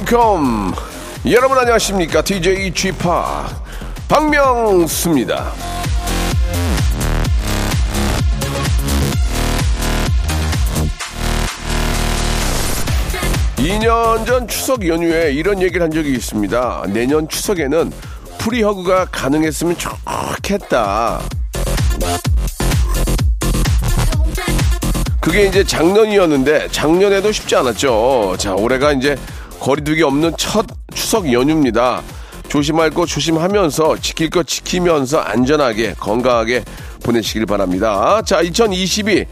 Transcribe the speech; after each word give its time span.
Welcome. 0.00 0.74
여러분 1.26 1.58
안녕하십니까? 1.58 2.22
DJ 2.22 2.72
Chip 2.74 2.98
박명수입니다. 4.08 5.52
2년 13.56 14.26
전 14.26 14.48
추석 14.48 14.86
연휴에 14.86 15.32
이런 15.32 15.60
얘기를 15.60 15.82
한 15.82 15.90
적이 15.90 16.12
있습니다. 16.12 16.84
내년 16.88 17.28
추석에는 17.28 17.92
프리허그가 18.38 19.06
가능했으면 19.06 19.76
좋겠다. 19.76 21.20
그게 25.20 25.44
이제 25.46 25.62
작년이었는데 25.62 26.68
작년에도 26.68 27.30
쉽지 27.30 27.54
않았죠. 27.56 28.36
자, 28.38 28.54
올해가 28.54 28.92
이제 28.92 29.16
거리두기 29.60 30.02
없는 30.02 30.32
첫 30.38 30.66
추석 30.94 31.32
연휴입니다. 31.32 32.02
조심할 32.48 32.90
거 32.90 33.06
조심하면서 33.06 33.98
지킬 33.98 34.30
거 34.30 34.42
지키면서 34.42 35.20
안전하게 35.20 35.94
건강하게 35.94 36.64
보내시길 37.04 37.46
바랍니다. 37.46 38.22
자, 38.22 38.40
2022 38.40 39.26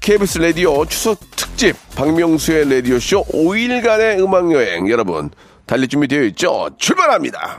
KBS 0.00 0.38
라디오 0.38 0.84
추석 0.86 1.18
특집 1.36 1.76
박명수의 1.94 2.70
라디오 2.70 2.98
쇼 2.98 3.24
5일간의 3.24 4.20
음악 4.20 4.50
여행 4.52 4.88
여러분 4.88 5.30
달릴 5.66 5.88
준비 5.88 6.08
되어 6.08 6.22
있죠? 6.24 6.70
출발합니다. 6.78 7.58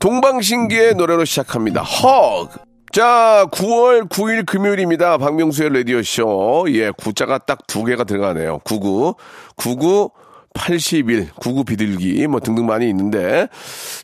동방신기의 0.00 0.94
노래로 0.94 1.24
시작합니다. 1.24 1.82
허그 1.82 2.58
자, 2.92 3.46
9월 3.50 4.08
9일 4.08 4.46
금요일입니다. 4.46 5.18
박명수의 5.18 5.70
라디오쇼. 5.72 6.66
예, 6.70 6.90
구자가 6.96 7.38
딱 7.38 7.58
두 7.66 7.84
개가 7.84 8.04
들어가네요. 8.04 8.60
99, 8.64 9.14
99, 9.56 10.10
80일, 10.56 11.28
99 11.36 11.64
비둘기, 11.64 12.26
뭐 12.26 12.40
등등 12.40 12.66
많이 12.66 12.88
있는데. 12.88 13.48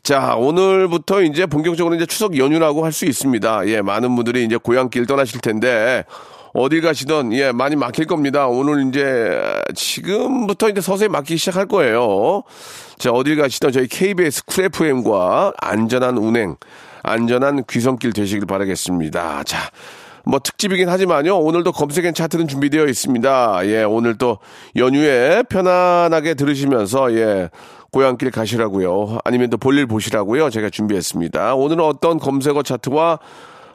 자, 0.03 0.35
오늘부터 0.35 1.21
이제 1.23 1.45
본격적으로 1.45 1.95
이제 1.95 2.05
추석 2.05 2.37
연휴라고 2.37 2.85
할 2.85 2.93
수 2.93 3.05
있습니다. 3.05 3.67
예, 3.69 3.81
많은 3.81 4.15
분들이 4.15 4.45
이제 4.45 4.55
고향길 4.55 5.07
떠나실 5.07 5.41
텐데. 5.41 6.05
어딜 6.53 6.81
가시던 6.81 7.33
예 7.33 7.51
많이 7.51 7.75
막힐 7.75 8.05
겁니다. 8.05 8.45
오늘 8.47 8.87
이제 8.87 9.41
지금부터 9.73 10.69
이제 10.69 10.81
서서히 10.81 11.09
막히기 11.09 11.37
시작할 11.37 11.67
거예요. 11.67 12.43
자 12.99 13.09
어딜 13.11 13.37
가시던 13.37 13.71
저희 13.71 13.87
KBS 13.87 14.45
Cool 14.45 14.65
FM과 14.65 15.53
안전한 15.57 16.19
운행, 16.19 16.55
안전한 17.01 17.63
귀성길 17.67 18.13
되시길 18.13 18.45
바라겠습니다. 18.45 19.43
자. 19.45 19.71
뭐 20.25 20.39
특집이긴 20.39 20.89
하지만요. 20.89 21.37
오늘도 21.37 21.71
검색엔 21.71 22.13
차트는 22.13 22.47
준비되어 22.47 22.85
있습니다. 22.87 23.61
예, 23.65 23.83
오늘 23.83 24.17
또 24.17 24.39
연휴에 24.75 25.43
편안하게 25.43 26.35
들으시면서 26.35 27.13
예, 27.13 27.49
고향길 27.91 28.31
가시라고요. 28.31 29.19
아니면 29.23 29.49
또 29.49 29.57
볼일 29.57 29.85
보시라고요. 29.85 30.49
제가 30.49 30.69
준비했습니다. 30.69 31.55
오늘은 31.55 31.83
어떤 31.83 32.17
검색어 32.19 32.63
차트와 32.63 33.19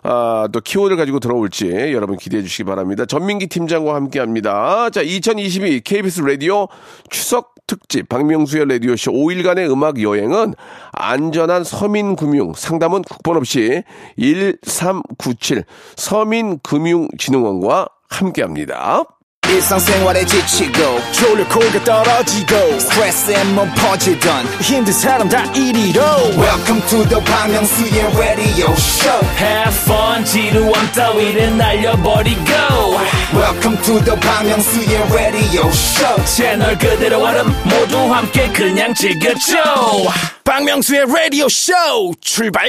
아, 0.03 0.49
또 0.53 0.61
키워드를 0.61 0.97
가지고 0.97 1.21
들어올지 1.21 1.71
여러분 1.93 2.17
기대해 2.17 2.43
주시기 2.43 2.65
바랍니다. 2.65 3.05
전민기 3.05 3.49
팀장과 3.49 3.95
함께 3.95 4.21
합니다. 4.21 4.91
자, 4.91 5.03
2022 5.03 5.81
KBS 5.81 6.23
라디오 6.23 6.69
추석 7.11 7.55
특집 7.69 8.09
박명수의 8.09 8.67
라디오쇼 8.69 9.13
5일간의 9.13 9.71
음악 9.71 10.03
여행은 10.03 10.55
안전한 10.93 11.63
서민금융 11.63 12.55
상담은 12.57 13.03
국번 13.03 13.37
없이 13.37 13.85
1397 14.19 15.63
서민금융진흥원과 15.95 17.89
함께 18.09 18.43
합니다. 18.43 19.05
일상생활에 19.49 20.27
지치고, 20.27 20.79
졸려 21.13 21.49
코가 21.49 21.83
떨어지고, 21.83 22.79
스트레스에 22.79 23.45
몸 23.55 23.67
퍼지던, 23.75 24.45
힘든 24.61 24.93
사람 24.93 25.27
다 25.29 25.43
이리로. 25.55 26.03
welcome 26.37 26.83
to 26.89 27.03
the 27.09 27.19
Bang 27.25 27.55
Myung-soo's 27.55 28.19
radio 28.19 28.71
show 28.73 29.25
Have 29.39 29.75
fun 29.85 30.23
지루함 30.27 30.93
따위를 30.95 31.57
날려버리고 31.57 32.43
welcome 33.35 33.77
to 33.83 34.01
the 34.05 34.17
Myung-soo's 34.17 35.13
radio 35.13 35.69
show 35.69 36.25
채널 36.25 36.73
그대로 36.79 37.23
얼음 37.23 37.47
모두 37.65 37.99
함께 38.13 38.49
그냥 38.53 38.95
즐겨줘 38.95 39.57
박명수의 40.45 41.07
라디오 41.07 41.49
쇼 41.49 41.73
출발! 42.21 42.69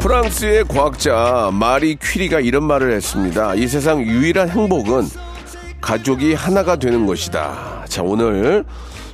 프랑스의 0.00 0.64
과학자 0.68 1.50
마리 1.52 1.96
퀴리가 1.96 2.40
이런 2.40 2.64
말을 2.64 2.92
했습니다. 2.92 3.54
이 3.56 3.66
세상 3.66 4.00
유일한 4.00 4.48
행복은 4.48 5.02
가족이 5.80 6.34
하나가 6.34 6.76
되는 6.76 7.04
것이다. 7.04 7.84
자, 7.88 8.02
오늘 8.02 8.64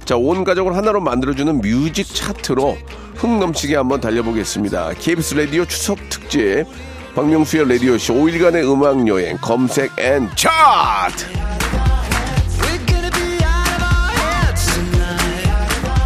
자, 0.05 0.17
온 0.17 0.45
가족을 0.45 0.77
하나로 0.77 1.01
만들어주는 1.01 1.61
뮤직 1.61 2.15
차트로 2.15 2.77
흥 3.17 3.41
넘치게 3.41 3.77
한번 3.77 4.01
달려보겠습니다. 4.01 4.91
KBS 4.99 5.35
라디오 5.35 5.65
추석 5.65 5.99
특집 6.11 6.65
박명수의 7.15 7.69
라디오쇼 7.69 8.13
5일간의 8.15 8.71
음악 8.71 9.07
여행 9.09 9.39
검색 9.39 9.99
N 9.99 10.29
차트! 10.37 11.25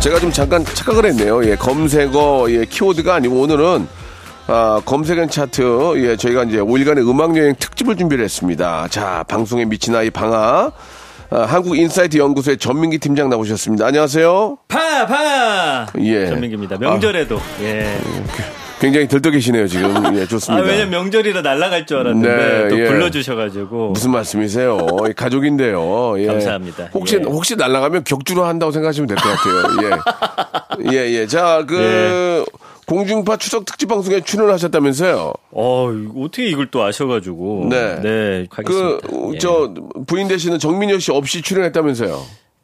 제가 0.01 0.21
좀 0.21 0.31
잠깐 0.31 0.65
착각을 0.65 1.07
했네요. 1.07 1.45
예, 1.45 1.57
검색어, 1.57 2.47
예, 2.51 2.65
키워드가 2.67 3.17
아니고 3.17 3.41
오늘은 3.41 3.89
아, 4.47 4.81
검색 4.85 5.24
N 5.24 5.29
차트, 5.29 5.95
예, 5.97 6.17
저희가 6.17 6.45
이제 6.45 6.59
5일간의 6.59 7.07
음악여행 7.09 7.57
특집을 7.59 7.97
준비를 7.97 8.25
했습니다. 8.25 8.87
자, 8.89 9.25
방송에 9.29 9.65
미친 9.65 9.95
아이 9.97 10.09
방아, 10.09 10.71
아, 11.31 11.43
한국인사이트 11.43 12.17
연구소의 12.17 12.57
전민기 12.57 12.99
팀장 12.99 13.29
나오셨습니다. 13.29 13.87
안녕하세요. 13.87 14.59
파 14.69 15.07
파 15.07 15.87
예. 16.01 16.27
전민기입니다. 16.27 16.77
명절에도 16.79 17.39
예. 17.63 17.99
굉장히 18.81 19.07
들떠 19.09 19.31
계시네요, 19.31 19.67
지금. 19.69 20.17
예, 20.17 20.23
아 20.23 20.27
좋습니다. 20.27 20.65
왜냐면 20.67 20.91
명절이라 20.91 21.43
날아갈 21.43 21.85
줄 21.87 21.99
알았는데 21.99 22.29
네, 22.37 22.69
또 22.69 22.81
예. 22.81 22.87
불러주셔가지고 22.87 23.91
무슨 23.91 24.11
말씀이세요? 24.13 24.79
이 25.09 25.13
가족인데요. 25.13 26.15
예. 26.19 26.27
감사합니다. 26.27 26.89
혹시 26.95 27.17
예. 27.17 27.23
혹시 27.25 27.57
날아가면 27.57 28.05
격주로 28.05 28.45
한다고 28.45 28.73
생각하시면 28.73 29.07
될 29.07 29.17
것 29.19 29.29
같아요. 29.29 29.93
예, 30.93 30.97
예, 30.97 31.13
예. 31.21 31.27
자, 31.27 31.65
그 31.69 32.45
공중파 32.89 33.37
추석 33.37 33.67
특집 33.67 33.87
방송에 33.89 34.23
출연하셨다면서요? 34.23 35.35
어 35.53 35.89
어떻게 36.17 36.47
이걸 36.49 36.71
또 36.71 36.83
아셔가지고 36.83 37.67
네. 37.69 37.97
네그 38.01 38.47
가겠습니다. 38.51 39.09
예. 39.35 39.39
저 39.39 39.75
부인 40.07 40.27
되시는 40.27 40.59
정민여 40.59 40.99
씨 40.99 41.13
없이 41.13 41.43
출연했다면서요? 41.43 42.19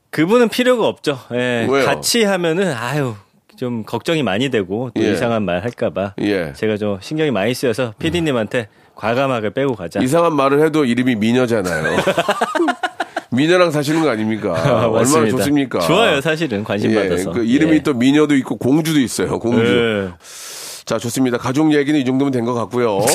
그분은 0.09 0.49
필요가 0.49 0.89
없죠. 0.89 1.19
예. 1.33 1.67
왜요? 1.69 1.85
같이 1.85 2.25
하면은 2.25 2.73
아유 2.73 3.15
좀 3.59 3.85
걱정이 3.85 4.23
많이 4.23 4.49
되고 4.49 4.91
또 4.95 5.03
예. 5.03 5.13
이상한 5.13 5.43
말 5.43 5.63
할까봐 5.63 6.15
예. 6.23 6.55
제가 6.55 6.79
좀 6.79 6.99
신경이 7.03 7.31
많이 7.31 7.53
쓰여서 7.53 7.93
PD님한테 7.99 8.69
과감하게 8.95 9.51
빼고 9.53 9.75
가자. 9.75 10.01
이상한 10.01 10.35
말을 10.37 10.65
해도 10.65 10.87
이름이 10.87 11.17
미녀잖아요. 11.17 11.99
미녀랑 13.35 13.71
사시는 13.71 14.03
거 14.03 14.11
아닙니까? 14.11 14.53
얼마나. 14.91 15.29
좋습니까? 15.29 15.81
좋아요 15.81 16.21
사실은 16.21 16.65
관심 16.65 16.91
예, 16.93 16.95
받아서. 17.09 17.33
그 17.33 17.45
이름이 17.45 17.77
예. 17.77 17.83
또 17.83 17.95
미녀도 17.95 18.35
있고 18.37 18.57
공주도 18.57 19.01
있어요. 19.01 19.39
공주. 19.39 19.65
예. 19.65 20.13
자, 20.85 20.99
좋습니다. 20.99 21.39
가족 21.39 21.73
얘기는 21.73 21.99
이 21.99 22.05
정도면 22.05 22.31
된 22.33 22.45
것 22.45 22.53
같고요. 22.55 23.01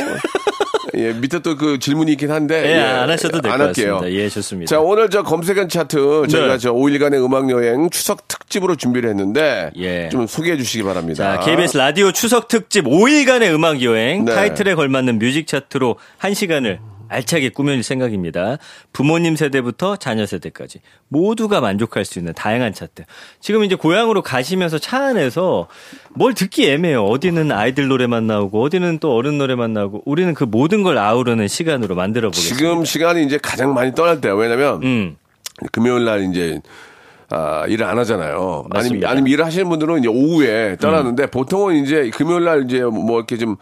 예, 0.97 1.13
밑에 1.13 1.39
또 1.39 1.55
그 1.55 1.77
질문이 1.77 2.13
있긴 2.13 2.31
한데. 2.31 2.65
예, 2.77 2.79
안 2.81 3.09
하셔도 3.09 3.39
될안것 3.41 3.67
할게요. 3.67 3.97
같습니다. 3.97 4.19
예, 4.19 4.27
좋습니다. 4.27 4.69
자, 4.69 4.79
오늘 4.81 5.09
저 5.09 5.21
검색한 5.21 5.69
차트 5.69 6.25
저희가 6.29 6.53
네. 6.53 6.57
저 6.57 6.73
5일간의 6.73 7.23
음악 7.23 7.49
여행 7.51 7.89
추석 7.91 8.27
특집으로 8.27 8.75
준비를 8.75 9.09
했는데. 9.11 9.69
예. 9.77 10.09
좀 10.09 10.25
소개해 10.25 10.57
주시기 10.57 10.83
바랍니다. 10.83 11.35
자, 11.35 11.39
KBS 11.41 11.77
라디오 11.77 12.11
추석 12.11 12.47
특집 12.47 12.85
5일간의 12.85 13.53
음악 13.53 13.83
여행 13.83 14.25
네. 14.25 14.33
타이틀에 14.33 14.73
걸맞는 14.73 15.19
뮤직 15.19 15.45
차트로 15.45 15.97
1시간을 16.21 16.79
알차게 17.09 17.49
꾸며줄 17.49 17.83
생각입니다. 17.83 18.57
부모님 18.93 19.35
세대부터 19.35 19.97
자녀 19.97 20.25
세대까지 20.25 20.79
모두가 21.09 21.59
만족할 21.59 22.05
수 22.05 22.19
있는 22.19 22.33
다양한 22.33 22.73
차트. 22.73 23.03
지금 23.41 23.63
이제 23.63 23.75
고향으로 23.75 24.21
가시면서 24.21 24.77
차 24.77 25.03
안에서 25.07 25.67
뭘 26.15 26.33
듣기 26.33 26.69
애매해요. 26.69 27.03
어디는 27.03 27.51
아이들 27.51 27.87
노래만 27.87 28.27
나오고 28.27 28.61
어디는 28.63 28.99
또 28.99 29.15
어른 29.15 29.37
노래만 29.37 29.73
나오고 29.73 30.03
우리는 30.05 30.33
그 30.33 30.43
모든 30.43 30.83
걸 30.83 30.97
아우르는 30.97 31.47
시간으로 31.47 31.95
만들어 31.95 32.29
보겠습니다. 32.29 32.57
지금 32.57 32.85
시간이 32.85 33.25
이제 33.25 33.37
가장 33.37 33.73
많이 33.73 33.93
떠날 33.93 34.21
때야. 34.21 34.33
왜냐면 34.33 34.81
음. 34.83 35.17
금요일 35.71 36.05
날 36.05 36.23
이제 36.29 36.61
아, 37.31 37.65
일을 37.67 37.85
안 37.85 37.97
하잖아요. 37.99 38.35
아니면, 38.37 38.69
맞습니다. 38.69 39.09
아니면 39.09 39.31
일을 39.31 39.45
하시는 39.45 39.69
분들은 39.69 39.99
이제 39.99 40.07
오후에 40.07 40.77
떠나는데 40.77 41.27
보통은 41.27 41.83
이제 41.83 42.09
금요일 42.15 42.43
날 42.45 42.63
이제 42.63 42.81
뭐 42.81 43.17
이렇게 43.17 43.37
좀 43.37 43.55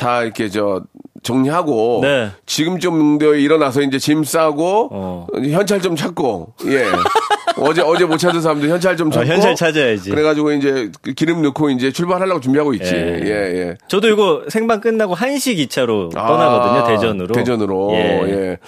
다 0.00 0.22
이렇게 0.22 0.48
저 0.48 0.82
정리하고 1.22 2.00
네. 2.02 2.30
지금쯤 2.46 2.90
정도에 2.90 3.40
일어나서 3.42 3.82
이제 3.82 3.98
짐 3.98 4.24
싸고 4.24 4.88
어. 4.90 5.26
현찰 5.50 5.80
좀 5.82 5.94
찾고 5.94 6.54
예 6.68 6.84
어제 7.60 7.82
어제 7.82 8.06
못 8.06 8.16
찾은 8.16 8.40
사람들 8.40 8.70
현찰 8.70 8.96
좀 8.96 9.08
어, 9.08 9.10
찾고 9.10 9.26
현찰 9.28 9.54
찾아야지. 9.54 10.08
그래가지고 10.10 10.52
이제 10.52 10.90
그 11.02 11.12
기름 11.12 11.42
넣고 11.42 11.68
이제 11.70 11.92
출발하려고 11.92 12.40
준비하고 12.40 12.72
있지 12.74 12.94
예. 12.94 13.20
예 13.22 13.30
예. 13.30 13.76
저도 13.88 14.08
이거 14.08 14.44
생방 14.48 14.80
끝나고 14.80 15.14
1시 15.14 15.56
기차로 15.56 16.10
아, 16.14 16.26
떠나거든요, 16.26 16.86
대전으로. 16.96 17.34
대전으로. 17.34 17.90
예. 17.92 17.98
예. 17.98 18.58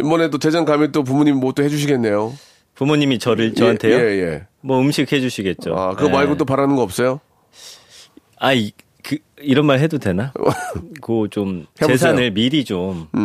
이번에 0.00 0.30
또 0.30 0.38
대전 0.38 0.64
가면 0.64 0.92
또 0.92 1.02
부모님 1.04 1.36
뭐 1.36 1.52
또 1.52 1.62
해주시겠네요. 1.62 2.32
부모님이 2.74 3.18
저를 3.18 3.52
저한테요. 3.54 3.94
예, 3.98 4.00
예. 4.00 4.22
예. 4.22 4.42
뭐 4.62 4.80
음식 4.80 5.12
해주시겠죠. 5.12 5.74
아, 5.76 5.94
그거 5.94 6.06
예. 6.08 6.12
말고 6.12 6.36
또 6.36 6.44
바라는 6.44 6.76
거 6.76 6.82
없어요? 6.82 7.20
아, 8.38 8.52
이, 8.54 8.70
그, 9.08 9.16
이런 9.40 9.64
말 9.64 9.78
해도 9.78 9.96
되나? 9.98 10.32
그 11.00 11.28
좀. 11.30 11.64
재산을 11.74 12.30
미리 12.32 12.62
좀 12.64 13.08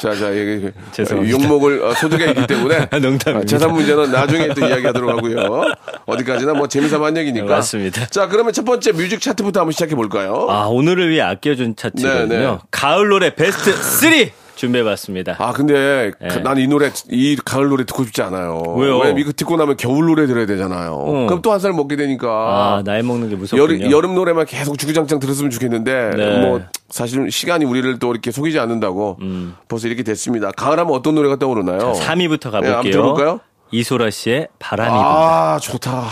자, 0.00 0.14
자, 0.14 0.34
얘기, 0.34 0.70
죄송합니다. 0.92 1.38
욕먹을 1.38 1.82
어, 1.82 1.92
소득에 1.92 2.28
있기 2.30 2.46
때문에. 2.46 2.86
농담입니다. 2.92 3.38
아, 3.38 3.44
재산 3.44 3.72
문제는 3.72 4.12
나중에 4.12 4.48
또 4.54 4.66
이야기하도록 4.66 5.10
하고요. 5.10 5.64
어디까지나 6.06 6.54
뭐 6.54 6.68
재미삼아 6.68 7.06
한 7.06 7.16
얘기니까. 7.16 7.46
네, 7.46 7.52
맞습니다. 7.52 8.06
자, 8.06 8.28
그러면 8.28 8.52
첫 8.52 8.64
번째 8.64 8.92
뮤직 8.92 9.20
차트부터 9.20 9.60
한번 9.60 9.72
시작해 9.72 9.96
볼까요? 9.96 10.46
아, 10.48 10.66
오늘을 10.68 11.10
위해 11.10 11.22
아껴준 11.22 11.74
차트거든요. 11.74 12.26
네, 12.28 12.46
네. 12.46 12.58
가을 12.70 13.08
노래 13.08 13.34
베스트 13.34 13.72
3 13.72 14.12
준비해봤습니다. 14.58 15.36
아, 15.38 15.52
근데 15.52 16.10
예. 16.22 16.26
난이 16.40 16.66
노래, 16.66 16.90
이 17.10 17.36
가을 17.44 17.68
노래 17.68 17.84
듣고 17.86 18.04
싶지 18.04 18.20
않아요. 18.22 18.60
왜요? 18.76 18.98
왜냐면 18.98 19.18
이거 19.18 19.32
듣고 19.32 19.56
나면 19.56 19.76
겨울 19.76 20.06
노래 20.06 20.26
들어야 20.26 20.44
되잖아요. 20.46 20.92
어. 20.92 21.26
그럼 21.26 21.40
또 21.42 21.50
한 21.52 21.60
살 21.60 21.72
먹게 21.72 21.96
되니까. 21.96 22.28
아, 22.28 22.82
나이 22.84 23.02
먹는 23.02 23.30
게 23.30 23.36
무섭군요. 23.36 23.62
여름, 23.62 23.90
여름 23.90 24.14
노래만 24.14 24.46
계속 24.46 24.76
주구장창 24.78 25.18
들었으면 25.18 25.50
좋겠는데 25.50 26.10
네. 26.16 26.40
뭐 26.40 26.60
사실 26.90 27.30
시간이 27.30 27.64
우리를 27.64 27.98
또 27.98 28.10
이렇게 28.12 28.30
속이지 28.30 28.58
않는다고 28.58 29.18
벌써 29.68 29.86
이렇게 29.88 30.02
됐습니다. 30.02 30.50
가을 30.52 30.78
하면 30.78 30.92
어떤 30.94 31.14
노래가 31.14 31.36
떠오르나요? 31.36 31.92
3위부터 31.94 32.46
예, 32.46 32.56
한번 32.56 32.62
가볼게요. 32.72 32.92
들어볼까요? 32.92 33.40
이소라 33.70 34.10
씨의 34.10 34.48
바람이 34.58 34.90
분다. 34.90 35.54
아 35.54 35.58
좋다. 35.60 36.04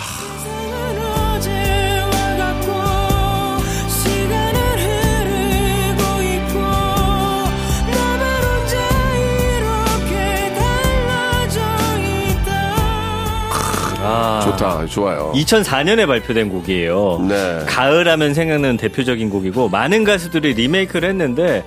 아, 14.06 14.40
좋다. 14.44 14.86
좋아요. 14.86 15.32
2004년에 15.34 16.06
발표된 16.06 16.48
곡이에요. 16.50 17.24
네. 17.28 17.60
가을하면 17.66 18.34
생각나는 18.34 18.76
대표적인 18.76 19.30
곡이고 19.30 19.68
많은 19.68 20.04
가수들이 20.04 20.54
리메이크를 20.54 21.08
했는데 21.10 21.64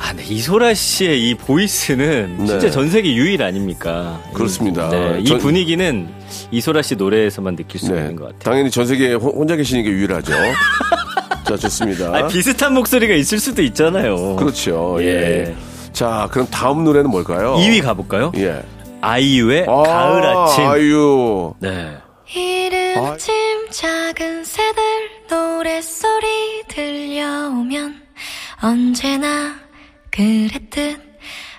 아, 0.00 0.12
네, 0.12 0.22
이소라 0.28 0.74
씨의 0.74 1.28
이 1.28 1.34
보이스는 1.34 2.36
진짜 2.38 2.58
네. 2.60 2.70
전 2.70 2.88
세계 2.88 3.12
유일 3.14 3.42
아닙니까? 3.42 4.20
그렇습니다. 4.32 4.88
네, 4.90 5.18
이 5.20 5.24
전- 5.24 5.38
분위기는 5.38 6.08
이소라 6.52 6.82
씨 6.82 6.94
노래에서만 6.94 7.56
느낄 7.56 7.80
수 7.80 7.90
네. 7.92 7.98
있는 7.98 8.14
것 8.14 8.26
같아요. 8.26 8.38
당연히 8.44 8.70
전 8.70 8.86
세계에 8.86 9.14
호- 9.14 9.30
혼자 9.30 9.56
계시니까 9.56 9.90
유일하죠. 9.90 10.32
자, 11.48 11.56
좋습니다. 11.56 12.14
아, 12.14 12.28
비슷한 12.28 12.74
목소리가 12.74 13.14
있을 13.14 13.40
수도 13.40 13.62
있잖아요. 13.62 14.36
그렇죠. 14.36 14.98
예. 15.00 15.06
예. 15.48 15.54
자, 15.92 16.28
그럼 16.30 16.46
다음 16.50 16.84
노래는 16.84 17.10
뭘까요? 17.10 17.56
2위 17.56 17.82
가볼까요? 17.82 18.30
예. 18.36 18.62
아이유의 19.00 19.66
아, 19.68 19.82
가을 19.82 20.24
아침. 20.26 20.66
아유. 20.66 21.54
네. 21.60 21.98
이른 22.34 22.98
아. 22.98 23.12
아침 23.12 23.34
작은 23.70 24.44
새들 24.44 24.82
노랫소리 25.30 26.64
들려오면 26.68 28.02
언제나 28.62 29.54
그랬듯 30.10 31.07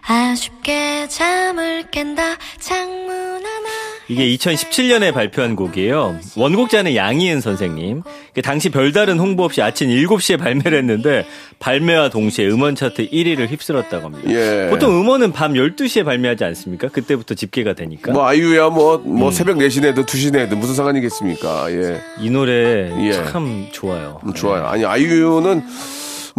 아쉽게 0.10 1.08
잠을 1.08 1.84
깬다 1.92 2.36
창문 2.60 3.12
하나 3.12 3.70
이게 4.08 4.26
2017년에 4.36 5.14
발표한 5.14 5.56
곡이에요. 5.56 6.18
원곡자는 6.36 6.96
양희은 6.96 7.42
선생님. 7.42 8.02
그 8.34 8.42
당시 8.42 8.70
별다른 8.70 9.20
홍보 9.20 9.44
없이 9.44 9.62
아침 9.62 9.90
7시에 9.90 10.40
발매를 10.40 10.80
했는데 10.80 11.28
발매와 11.60 12.10
동시에 12.10 12.48
음원 12.48 12.74
차트 12.74 13.08
1위를 13.12 13.50
휩쓸었다고 13.52 14.06
합니다. 14.06 14.32
예. 14.32 14.68
보통 14.72 15.00
음원은 15.00 15.32
밤 15.32 15.54
12시에 15.54 16.04
발매하지 16.04 16.44
않습니까? 16.44 16.88
그때부터 16.88 17.36
집계가 17.36 17.74
되니까. 17.74 18.12
뭐 18.12 18.26
아이유야 18.26 18.70
뭐뭐 18.70 19.28
음. 19.28 19.32
새벽 19.32 19.58
4시 19.58 19.84
내도 19.84 20.04
2시 20.08 20.32
내도 20.32 20.56
무슨 20.56 20.74
상관이겠습니까? 20.74 21.72
예. 21.72 22.02
이 22.20 22.32
노래 22.32 22.92
예. 23.06 23.14
참 23.14 23.68
좋아요. 23.72 24.20
음, 24.26 24.34
좋아요. 24.34 24.66
아니 24.66 24.86
아이유는 24.86 25.62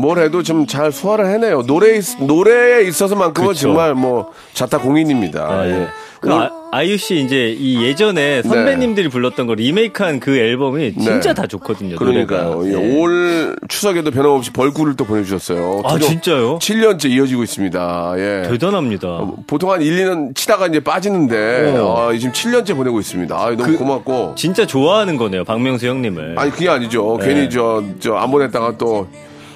뭘 0.01 0.19
해도 0.19 0.43
좀 0.43 0.67
잘 0.67 0.93
소화를 0.93 1.27
해내요. 1.27 1.63
노래 1.67 1.97
있- 1.97 2.23
노래에 2.23 2.83
있어서만큼은 2.89 3.49
그쵸. 3.51 3.61
정말 3.61 3.95
뭐 3.95 4.31
자타 4.55 4.79
공인입니다. 4.79 5.65
네. 5.65 5.71
예. 5.83 5.87
그 6.21 6.31
아, 6.35 6.51
아이유 6.71 6.99
씨 6.99 7.19
이제 7.23 7.49
이 7.59 7.83
예전에 7.83 8.43
선배님들이 8.43 9.09
불렀던 9.09 9.47
거 9.47 9.55
리메이크한 9.55 10.21
그 10.21 10.37
앨범이 10.37 10.93
진짜 10.95 11.33
네. 11.33 11.35
다 11.35 11.47
좋거든요. 11.47 11.97
그러니까요. 11.97 12.61
예, 12.67 12.73
예. 12.73 12.99
올 13.01 13.57
추석에도 13.69 14.11
변함없이 14.11 14.51
벌꿀을 14.53 14.97
또 14.97 15.07
보내주셨어요. 15.07 15.81
아, 15.83 15.99
진짜요? 15.99 16.59
7년째 16.59 17.09
이어지고 17.11 17.43
있습니다. 17.43 18.15
예. 18.19 18.43
대단합니다. 18.51 19.31
보통 19.47 19.71
한 19.73 19.81
1, 19.81 19.97
2년 19.97 20.35
치다가 20.37 20.67
이제 20.67 20.79
빠지는데, 20.81 21.75
어. 21.79 22.11
아, 22.11 22.17
지금 22.19 22.33
7년째 22.33 22.77
보내고 22.77 23.01
있습니다. 23.01 23.35
아, 23.35 23.57
너무 23.57 23.79
고맙고. 23.79 24.35
진짜 24.37 24.67
좋아하는 24.67 25.17
거네요, 25.17 25.45
박명수 25.45 25.87
형님을. 25.87 26.35
아니, 26.39 26.51
그게 26.51 26.69
아니죠. 26.69 27.17
네. 27.19 27.27
괜히 27.29 27.49
저, 27.51 27.83
저, 27.99 28.15
안 28.17 28.31
보냈다가 28.31 28.77
또, 28.77 29.09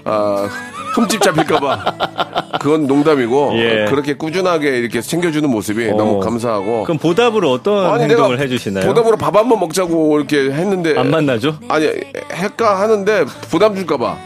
아, 0.05 0.49
흠집 0.95 1.23
잡힐까봐. 1.23 2.59
그건 2.61 2.87
농담이고, 2.87 3.53
예. 3.59 3.87
그렇게 3.89 4.15
꾸준하게 4.15 4.79
이렇게 4.79 5.01
챙겨주는 5.01 5.49
모습이 5.51 5.89
어. 5.91 5.97
너무 5.97 6.21
감사하고. 6.21 6.85
그럼 6.85 6.99
보답으로 6.99 7.51
어떤 7.51 8.01
행동을 8.01 8.39
해주시나요? 8.41 8.87
보답으로 8.87 9.17
밥 9.17 9.35
한 9.37 9.49
번 9.49 9.61
먹자고 9.61 10.17
이렇게 10.19 10.51
했는데. 10.53 10.99
안 10.99 11.11
만나죠? 11.11 11.59
아니, 11.69 11.89
할까 12.31 12.81
하는데 12.81 13.25
부담 13.51 13.75
줄까봐. 13.75 14.17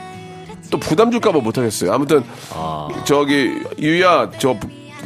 또 0.71 0.79
부담 0.79 1.11
줄까봐 1.11 1.39
못하겠어요. 1.41 1.93
아무튼, 1.93 2.23
아. 2.55 2.89
저기, 3.05 3.55
유야, 3.79 4.31
저, 4.39 4.55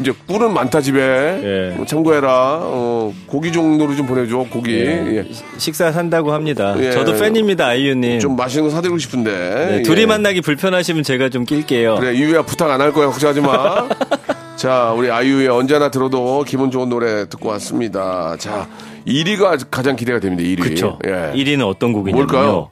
이제 0.01 0.13
꿀은 0.27 0.53
많다 0.55 0.81
집에. 0.81 1.01
예. 1.01 1.77
뭐 1.77 1.85
참고해라. 1.87 2.29
어, 2.63 3.13
고기 3.27 3.53
정도로 3.53 3.95
좀 3.95 4.07
보내줘. 4.07 4.47
고기. 4.51 4.75
예. 4.81 5.25
식사 5.59 5.93
산다고 5.93 6.33
합니다. 6.33 6.75
예. 6.79 6.93
저도 6.93 7.15
팬입니다, 7.17 7.67
아이유님. 7.67 8.19
좀 8.21 8.35
맛있는 8.37 8.69
거 8.69 8.75
사드리고 8.75 8.99
싶은데. 8.99 9.31
네, 9.31 9.79
예. 9.79 9.83
둘이 9.83 10.07
만나기 10.07 10.41
불편하시면 10.41 11.03
제가 11.03 11.29
좀 11.29 11.45
낄게요. 11.45 11.97
그래, 11.97 12.15
유야 12.17 12.43
부탁 12.43 12.71
안 12.71 12.81
할 12.81 12.93
거야. 12.93 13.07
걱정하지 13.09 13.41
마. 13.43 13.89
자, 14.57 14.93
우리 14.97 15.11
아이유의 15.11 15.49
언제나 15.49 15.91
들어도 15.91 16.45
기분 16.45 16.71
좋은 16.71 16.89
노래 16.89 17.29
듣고 17.29 17.49
왔습니다. 17.51 18.37
자, 18.39 18.69
1위가 19.07 19.67
가장 19.71 19.97
기대가 19.97 20.21
됩니다. 20.21 20.43
1위. 20.43 20.63
그쵸. 20.69 20.99
예. 21.07 21.33
1위는 21.35 21.67
어떤 21.67 21.93
곡이냐면요. 21.93 22.27
뭘까요? 22.33 22.71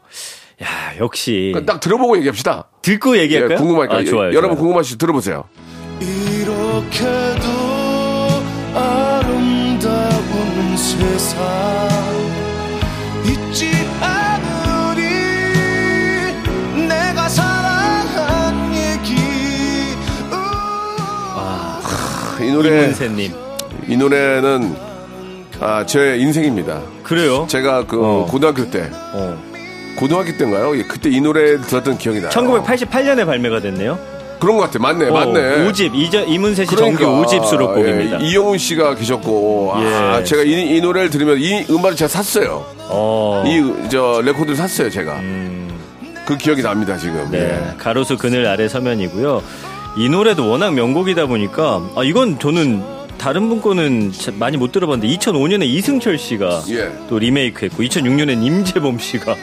야, 0.62 0.67
역시. 1.00 1.50
그러니까 1.53 1.73
딱 1.73 1.81
들어보고 1.81 2.17
얘기합시다. 2.19 2.65
듣고 2.83 3.19
얘기할까요? 3.19 3.53
예, 3.53 3.57
궁금하니까. 3.57 3.97
아, 3.97 4.05
좋아요. 4.05 4.29
여러분 4.29 4.50
좋아요. 4.50 4.57
궁금하시죠? 4.57 4.99
들어보세요. 4.99 5.45
이렇게도 6.80 7.46
아름다운 8.75 10.76
세상 10.76 11.40
잊지 13.25 13.70
않으리 14.00 15.02
내가 16.88 17.28
사랑한 17.28 18.75
얘기 18.75 19.20
이 22.42 22.50
노래, 22.52 22.84
이문세님. 22.84 23.32
이 23.87 23.96
노래는 23.96 24.75
아, 25.60 25.84
제 25.84 26.16
인생입니다. 26.16 26.80
그래요? 27.02 27.46
제가 27.50 27.84
그 27.87 28.02
어. 28.02 28.25
고등학교 28.25 28.70
때, 28.70 28.88
어. 29.12 29.37
고등학교 29.99 30.34
때인가요? 30.38 30.75
예, 30.78 30.84
그때 30.84 31.10
이 31.10 31.20
노래 31.20 31.60
들었던 31.60 31.99
기억이 31.99 32.20
나요. 32.20 32.30
1988년에 32.30 33.26
발매가 33.26 33.60
됐네요. 33.60 33.99
그런 34.40 34.56
것 34.56 34.62
같아. 34.64 34.78
맞네, 34.78 35.09
어, 35.09 35.12
맞네. 35.12 35.40
5집, 35.68 35.94
이저, 35.94 36.25
이문세 36.25 36.64
씨 36.64 36.75
그러니까, 36.75 36.99
정규 37.04 37.26
5집 37.28 37.44
수록곡입니다. 37.47 38.20
예, 38.23 38.26
이영훈 38.26 38.59
씨가 38.59 38.94
계셨고, 38.97 39.73
아, 39.75 40.18
예. 40.20 40.25
제가 40.25 40.42
이, 40.42 40.76
이 40.76 40.80
노래를 40.80 41.11
들으면 41.11 41.38
이 41.38 41.64
음반을 41.70 41.94
제가 41.97 42.09
샀어요. 42.09 42.64
어. 42.88 43.44
이, 43.47 43.88
저, 43.90 44.20
레코드를 44.25 44.56
샀어요, 44.56 44.88
제가. 44.90 45.20
그 46.25 46.37
기억이 46.38 46.62
납니다, 46.62 46.97
지금. 46.97 47.16
음. 47.16 47.28
네. 47.30 47.38
예. 47.40 47.75
가로수 47.78 48.16
그늘 48.16 48.47
아래 48.47 48.66
서면이고요. 48.66 49.42
이 49.97 50.09
노래도 50.09 50.49
워낙 50.49 50.73
명곡이다 50.75 51.26
보니까, 51.26 51.82
아, 51.97 52.02
이건 52.02 52.38
저는 52.38 52.82
다른 53.18 53.49
분 53.50 53.61
거는 53.61 54.12
자- 54.12 54.32
많이 54.38 54.56
못 54.56 54.73
들어봤는데, 54.73 55.14
2005년에 55.18 55.64
이승철 55.66 56.16
씨가 56.16 56.62
예. 56.70 56.90
또 57.11 57.18
리메이크 57.18 57.66
했고, 57.66 57.82
2006년엔 57.82 58.40
임재범 58.47 58.99
씨가, 58.99 59.37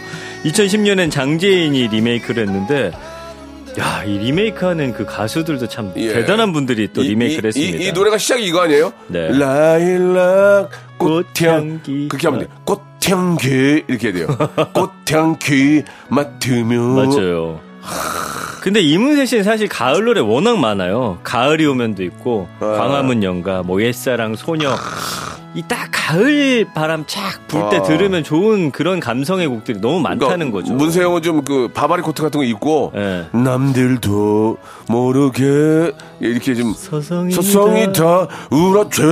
2010년엔 0.46 1.12
장재인이 1.12 1.88
리메이크를 1.90 2.48
했는데, 2.48 2.92
야, 3.80 4.04
이 4.04 4.18
리메이크 4.18 4.66
하는 4.66 4.92
그 4.94 5.06
가수들도 5.06 5.68
참 5.68 5.92
예. 5.98 6.12
대단한 6.14 6.52
분들이 6.52 6.88
또 6.92 7.04
이- 7.04 7.10
리메이크를 7.10 7.46
이, 7.56 7.60
했습니다. 7.60 7.78
이, 7.84 7.88
이 7.88 7.92
노래가 7.92 8.18
시작이 8.18 8.44
이거 8.46 8.62
아니에요? 8.62 8.92
네. 9.08 9.38
라일락 9.38 10.72
꽃향기. 10.98 12.08
그렇게 12.10 12.28
하면 12.28 12.42
돼. 12.42 12.48
꽃향기. 12.66 13.84
이렇게 13.88 14.08
해야 14.08 14.14
돼요. 14.14 14.28
꽃향기 14.74 15.84
맡으면. 16.10 16.96
맞아요. 16.96 17.60
근데 18.62 18.82
이문세 18.82 19.26
씨는 19.28 19.44
사실 19.44 19.68
가을 19.70 20.04
노래 20.04 20.20
워낙 20.22 20.58
많아요. 20.58 21.20
가을이 21.24 21.66
오면도 21.68 22.04
있고 22.04 22.50
아. 22.60 22.66
광화문 22.66 23.24
연가, 23.24 23.62
뭐 23.64 23.82
옛사랑, 23.82 24.36
소녀. 24.36 24.76
이 25.58 25.64
딱 25.68 25.90
가을 25.92 26.66
바람 26.76 27.04
착 27.08 27.48
불 27.48 27.70
때 27.72 27.78
아. 27.78 27.82
들으면 27.84 28.24
좋은 28.24 28.72
그런 28.72 29.00
감성의 29.00 29.48
곡들이 29.48 29.80
너무 29.82 30.00
많다는 30.00 30.52
그러니까 30.52 30.60
거죠. 30.60 30.74
문세영은 30.74 31.22
좀 31.24 31.38
그 31.44 31.70
바바리 31.74 32.02
코트 32.04 32.22
같은 32.22 32.38
거 32.40 32.44
입고 32.44 32.92
예. 32.96 33.26
남들도 33.32 34.58
모르게 34.90 35.92
이렇게 36.20 36.56
좀 36.56 36.74
서성이다. 36.74 37.42
서성이 37.42 37.94
다 37.94 38.28
울었대 38.52 39.04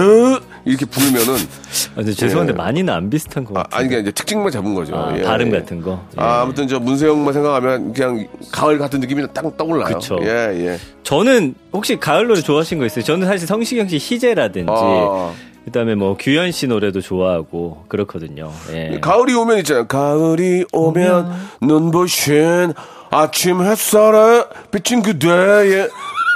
이렇게 0.65 0.85
부르면은 0.85 1.35
아, 1.35 1.95
근데 1.95 2.13
죄송한데 2.13 2.53
예. 2.53 2.57
많이는 2.57 2.93
안 2.93 3.09
비슷한 3.09 3.43
것 3.45 3.55
아, 3.57 3.63
같아요. 3.63 3.79
아니 3.79 3.87
그냥 3.89 4.01
이제 4.03 4.11
특징만 4.11 4.51
잡은 4.51 4.73
거죠. 4.73 4.95
아, 4.95 5.15
예. 5.17 5.21
발음 5.23 5.51
같은 5.51 5.81
거. 5.81 6.01
예. 6.17 6.21
아, 6.21 6.41
아무튼 6.41 6.67
저 6.67 6.79
문세영만 6.79 7.33
생각하면 7.33 7.93
그냥 7.93 8.27
가을 8.51 8.77
같은 8.77 8.99
느낌이 8.99 9.23
딱 9.33 9.55
떠올라요. 9.57 9.93
그쵸. 9.95 10.17
예, 10.21 10.27
예. 10.27 10.79
저는 11.03 11.53
혹시 11.73 11.97
가을 11.99 12.27
노래 12.27 12.41
좋아하신 12.41 12.79
거 12.79 12.85
있어요? 12.85 13.03
저는 13.03 13.27
사실 13.27 13.47
성시경 13.47 13.87
씨 13.87 13.95
희재라든지 13.97 14.71
아. 14.71 15.31
그다음에 15.65 15.95
뭐 15.95 16.15
규현 16.17 16.51
씨 16.51 16.67
노래도 16.67 17.01
좋아하고 17.01 17.85
그렇거든요. 17.87 18.51
예. 18.71 18.99
가을이 19.01 19.33
오면 19.33 19.57
있잖아요. 19.59 19.87
가을이 19.87 20.65
오면 20.71 21.33
눈부신 21.61 22.73
아침 23.09 23.61
햇살에 23.61 24.45
비친 24.71 25.01
그대의 25.01 25.89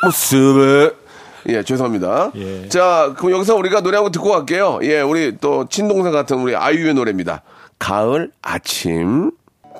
모습에 0.06 0.92
예, 1.50 1.64
죄송합니다. 1.64 2.32
예. 2.36 2.68
자, 2.70 3.14
그럼 3.18 3.32
여기서 3.32 3.56
우리가 3.56 3.82
노래 3.82 3.98
한 3.98 4.04
곡 4.04 4.12
듣고 4.12 4.30
갈게요. 4.32 4.80
예, 4.84 5.02
우리 5.02 5.38
또 5.40 5.68
친동생 5.70 6.12
같은 6.12 6.38
우리 6.40 6.56
아이유의 6.56 6.94
노래입니다. 6.96 7.44
가을 7.80 8.32
아침. 8.42 9.32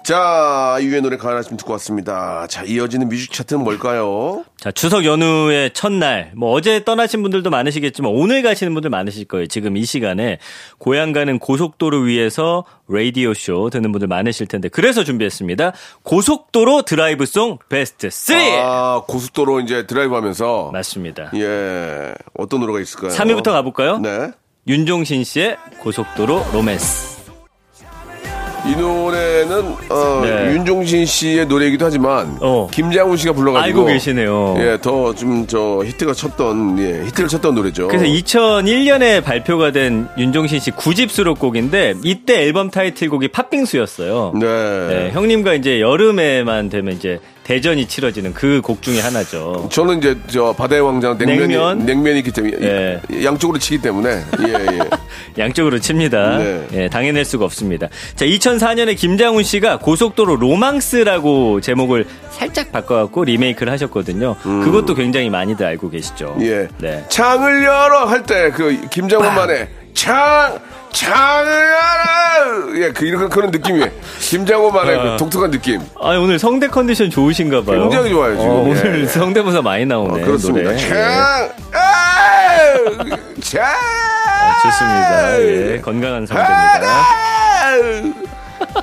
자, 0.10 0.74
아이유의 0.78 1.04
노래 1.04 1.18
가을 1.18 1.38
아침 1.38 1.56
듣고 1.56 1.72
왔습니다. 1.74 2.48
자, 2.48 2.64
이어지는 2.64 3.10
뮤직 3.10 3.32
차트는 3.32 3.64
뭘까요? 3.64 4.44
자, 4.58 4.72
추석 4.72 5.06
연휴의 5.06 5.70
첫날, 5.76 6.32
뭐 6.36 6.52
어제 6.52 6.84
떠나신 6.84 7.22
분들도 7.22 7.52
많으시겠지만 7.52 8.12
오늘 8.12 8.42
가시는 8.42 8.74
분들 8.74 8.90
많으실 8.90 9.26
거예요. 9.26 9.46
지금 9.46 9.78
이 9.78 9.86
시간에 9.86 10.40
고향 10.80 11.12
가는 11.12 11.38
고속도로 11.38 12.00
위에서 12.00 12.66
라디오 12.88 13.36
쇼 13.36 13.70
듣는 13.70 13.92
분들 13.92 14.08
많으실 14.08 14.48
텐데 14.48 14.68
그래서 14.68 15.04
준비했습니다. 15.04 15.74
고속도로 16.02 16.82
드라이브송 16.82 17.60
베스트 17.70 18.10
3! 18.10 18.40
아, 18.64 19.04
고속도로 19.08 19.60
이제 19.60 19.86
드라이브 19.86 20.16
하면서. 20.16 20.72
맞습니다. 20.74 21.30
예, 21.36 22.16
어떤 22.34 22.62
노래가 22.62 22.80
있을까요? 22.80 23.12
3위부터 23.12 23.52
가볼까요? 23.52 24.00
네. 24.00 24.32
윤종신 24.68 25.24
씨의 25.24 25.58
고속도로 25.82 26.48
로맨스. 26.52 27.19
이 28.70 28.76
노래는 28.76 29.76
어, 29.90 30.22
네. 30.24 30.54
윤종신 30.54 31.06
씨의 31.06 31.48
노래이기도 31.48 31.86
하지만 31.86 32.38
어. 32.42 32.68
김장훈 32.72 33.18
씨가 33.18 33.34
불러가지고 33.34 33.80
알고 33.80 33.86
계시네요. 33.94 34.56
예, 34.60 34.78
더 34.82 35.14
좀 35.16 35.48
저 35.48 35.82
히트가 35.84 36.14
쳤던 36.14 36.78
예, 36.80 37.06
히트를 37.08 37.30
쳤던 37.30 37.56
노래죠. 37.56 37.88
그래서 37.88 38.06
2001년에 38.06 39.24
발표가 39.24 39.72
된 39.72 40.08
윤종신 40.18 40.60
씨 40.60 40.72
9집 40.72 41.10
수록곡인데 41.10 41.96
이때 42.04 42.44
앨범 42.44 42.70
타이틀곡이 42.70 43.30
팥빙수였어요. 43.30 44.34
네. 44.36 44.46
네, 44.46 45.10
형님과 45.14 45.54
이제 45.56 45.82
여름에만 45.82 46.70
되면 46.70 46.94
이제 46.96 47.20
대전이 47.50 47.88
치러지는 47.88 48.32
그 48.36 48.62
곡 48.62 48.84
중에 48.84 49.00
하나죠. 49.00 49.70
저는 49.72 49.98
이제 49.98 50.16
저 50.28 50.54
바다의 50.54 50.82
왕자 50.82 51.16
냉면이 51.18 51.48
냉면? 51.48 51.80
냉면이 51.80 52.20
있기 52.20 52.32
때문에 52.32 52.58
예. 52.62 53.02
이- 53.10 53.26
양쪽으로 53.26 53.58
치기 53.58 53.80
때문에 53.82 54.22
예, 54.48 54.54
예. 54.54 54.80
양쪽으로 55.42 55.80
칩니다. 55.80 56.38
네. 56.38 56.68
예, 56.74 56.90
당해낼 56.90 57.26
수가 57.26 57.46
없습니다. 57.46 57.88
자, 58.16 58.26
2004년에 58.26 58.96
김장훈 58.96 59.44
씨가 59.44 59.78
고속도로 59.80 60.36
로망스라고 60.36 61.62
제목을 61.62 62.06
살짝 62.30 62.72
바꿔갖고 62.72 63.24
리메이크를 63.24 63.72
하셨거든요. 63.74 64.36
그것도 64.44 64.94
굉장히 64.94 65.32
많이들 65.32 65.66
알고 65.66 65.90
계시죠. 65.90 66.36
음. 66.38 66.46
예. 66.46 66.68
네. 66.78 67.04
창을 67.10 67.64
열어 67.64 68.06
할 68.06 68.24
때 68.24 68.52
그 68.52 68.80
김장훈만의 68.92 69.68
창 69.96 70.60
창을 70.92 71.52
열어 71.52 72.78
예그 72.78 73.06
이런 73.06 73.30
그런 73.30 73.52
느낌이에요. 73.52 73.90
김장훈만의 74.20 74.96
어. 74.96 75.04
그 75.04 75.18
독특한 75.18 75.52
느낌. 75.52 75.82
아, 76.00 76.10
오늘 76.18 76.38
성대 76.40 76.68
컨디션 76.68 77.10
좋으신가 77.10 77.64
봐요. 77.64 77.82
굉장히 77.84 78.10
좋아요, 78.12 78.38
지금. 78.38 78.50
어, 78.50 78.66
예, 78.66 78.70
오늘 78.70 79.02
예. 79.02 79.06
성대모사 79.06 79.62
많이 79.62 79.86
나오네. 79.86 80.22
어, 80.22 80.26
그렇습니다. 80.26 80.72
노래. 80.72 80.82
예. 80.84 80.88
창 80.88 80.98
아우, 81.74 83.10
창 83.42 83.64
아, 83.64 84.62
좋습니다. 84.62 85.42
예, 85.42 85.82
건강한 85.82 86.26
성대입니다. 86.26 86.82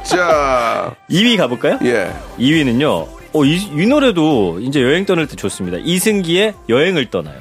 자, 0.04 0.94
2위 1.10 1.36
가볼까요? 1.36 1.78
예. 1.84 2.10
2위는요. 2.38 3.06
어, 3.32 3.44
이, 3.44 3.56
이 3.56 3.86
노래도 3.86 4.58
이제 4.60 4.80
여행 4.82 5.04
떠날 5.04 5.26
때 5.26 5.36
좋습니다. 5.36 5.78
이승기의 5.82 6.54
여행을 6.68 7.10
떠나요. 7.10 7.36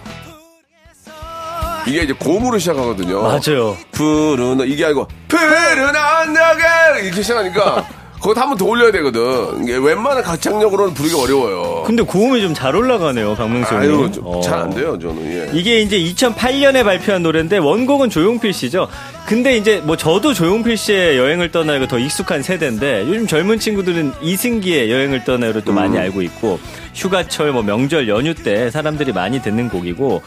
이게 1.88 2.04
이제 2.04 2.14
고음으로 2.14 2.58
시작하거든요. 2.60 3.22
맞아요. 3.22 3.78
푸른 3.92 4.60
이게 4.68 4.86
아니고 4.86 5.08
푸른 5.28 5.88
언덕에 5.96 7.04
이렇게 7.04 7.22
시작하니까 7.22 7.86
거기다 8.20 8.42
한번 8.42 8.58
더 8.58 8.66
올려야 8.66 8.92
되거든. 8.92 9.64
이게 9.64 9.78
웬만한 9.78 10.24
가창력으로는 10.24 10.94
부르기 10.96 11.14
어려워요. 11.16 11.84
근데 11.86 12.02
고음이 12.02 12.42
좀 12.42 12.56
잘 12.56 12.76
올라가네요, 12.76 13.36
박명수. 13.36 13.76
아유, 13.76 14.10
어. 14.24 14.42
잘안 14.42 14.72
돼요, 14.72 14.98
저는. 14.98 15.26
예. 15.32 15.50
이게 15.54 15.82
이제 15.82 16.00
2008년에 16.00 16.84
발표한 16.84 17.22
노래인데 17.22 17.58
원곡은 17.58 18.10
조용필 18.10 18.52
씨죠. 18.54 18.88
근데 19.26 19.58
이제 19.58 19.82
뭐 19.84 19.98
저도 19.98 20.34
조용필 20.34 20.78
씨의 20.78 21.18
여행을 21.18 21.52
떠나요가 21.52 21.88
더 21.88 21.98
익숙한 21.98 22.44
세대인데 22.44 23.02
요즘 23.08 23.26
젊은 23.26 23.60
친구들은 23.60 24.14
이승기의 24.22 24.92
여행을 24.92 25.24
떠나요를 25.24 25.64
또 25.64 25.72
음. 25.72 25.76
많이 25.76 25.98
알고 25.98 26.22
있고 26.22 26.60
휴가철 26.94 27.52
뭐 27.52 27.64
명절 27.64 28.08
연휴 28.08 28.36
때 28.36 28.70
사람들이 28.70 29.14
많이 29.14 29.42
듣는 29.42 29.70
곡이고 29.70 30.22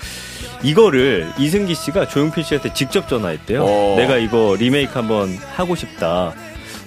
이거를 0.64 1.31
이승기 1.38 1.76
씨가 1.76 2.09
조용필 2.09 2.43
씨한테 2.43 2.75
직접 2.75 3.09
전화했대요. 3.09 3.64
어. 3.64 3.95
내가 3.97 4.17
이거 4.17 4.57
리메이크 4.59 4.93
한번 4.93 5.38
하고 5.55 5.76
싶다. 5.76 6.33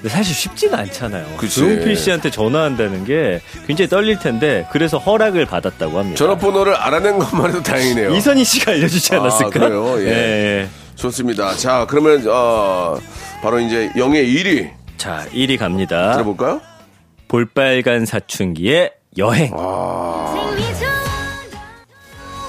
근데 0.01 0.09
사실 0.09 0.35
쉽지가 0.35 0.79
않잖아요. 0.79 1.37
그치. 1.37 1.61
조용필 1.61 1.95
씨한테 1.95 2.29
전화한다는 2.29 3.05
게 3.05 3.39
굉장히 3.67 3.87
떨릴 3.87 4.19
텐데 4.19 4.67
그래서 4.71 4.97
허락을 4.97 5.45
받았다고 5.45 5.97
합니다. 5.97 6.17
전화번호를 6.17 6.75
알아낸 6.75 7.17
것만 7.19 7.51
해도 7.51 7.63
다행이네요. 7.63 8.15
이선희 8.15 8.43
씨가 8.43 8.71
알려주지 8.73 9.15
아, 9.15 9.19
않았을까? 9.21 9.49
그래요? 9.51 9.95
예. 10.01 10.07
예. 10.07 10.69
좋습니다. 11.01 11.55
자, 11.55 11.85
그러면, 11.89 12.23
어, 12.27 12.97
바로 13.41 13.59
이제 13.59 13.91
영의 13.97 14.25
1위 14.25 14.69
자, 14.97 15.25
1위 15.33 15.57
갑니다. 15.57 16.13
들어볼까요? 16.13 16.61
볼빨간 17.27 18.05
사춘기의 18.05 18.91
여행. 19.17 19.51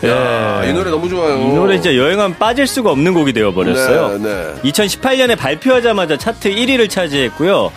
아, 0.04 0.64
이 0.66 0.73
노래 0.73 0.90
너무 0.90 1.09
좋아요. 1.09 1.38
이 1.38 1.54
노래 1.54 1.75
진짜 1.80 1.97
여행하면 1.97 2.37
빠질 2.37 2.66
수가 2.66 2.90
없는 2.90 3.14
곡이 3.14 3.32
되어버렸어요. 3.32 4.18
네, 4.18 4.54
네. 4.62 4.71
2018년에 4.71 5.38
발표하자마자 5.38 6.18
차트 6.18 6.50
1위를 6.50 6.90
차지했고요. 6.90 7.73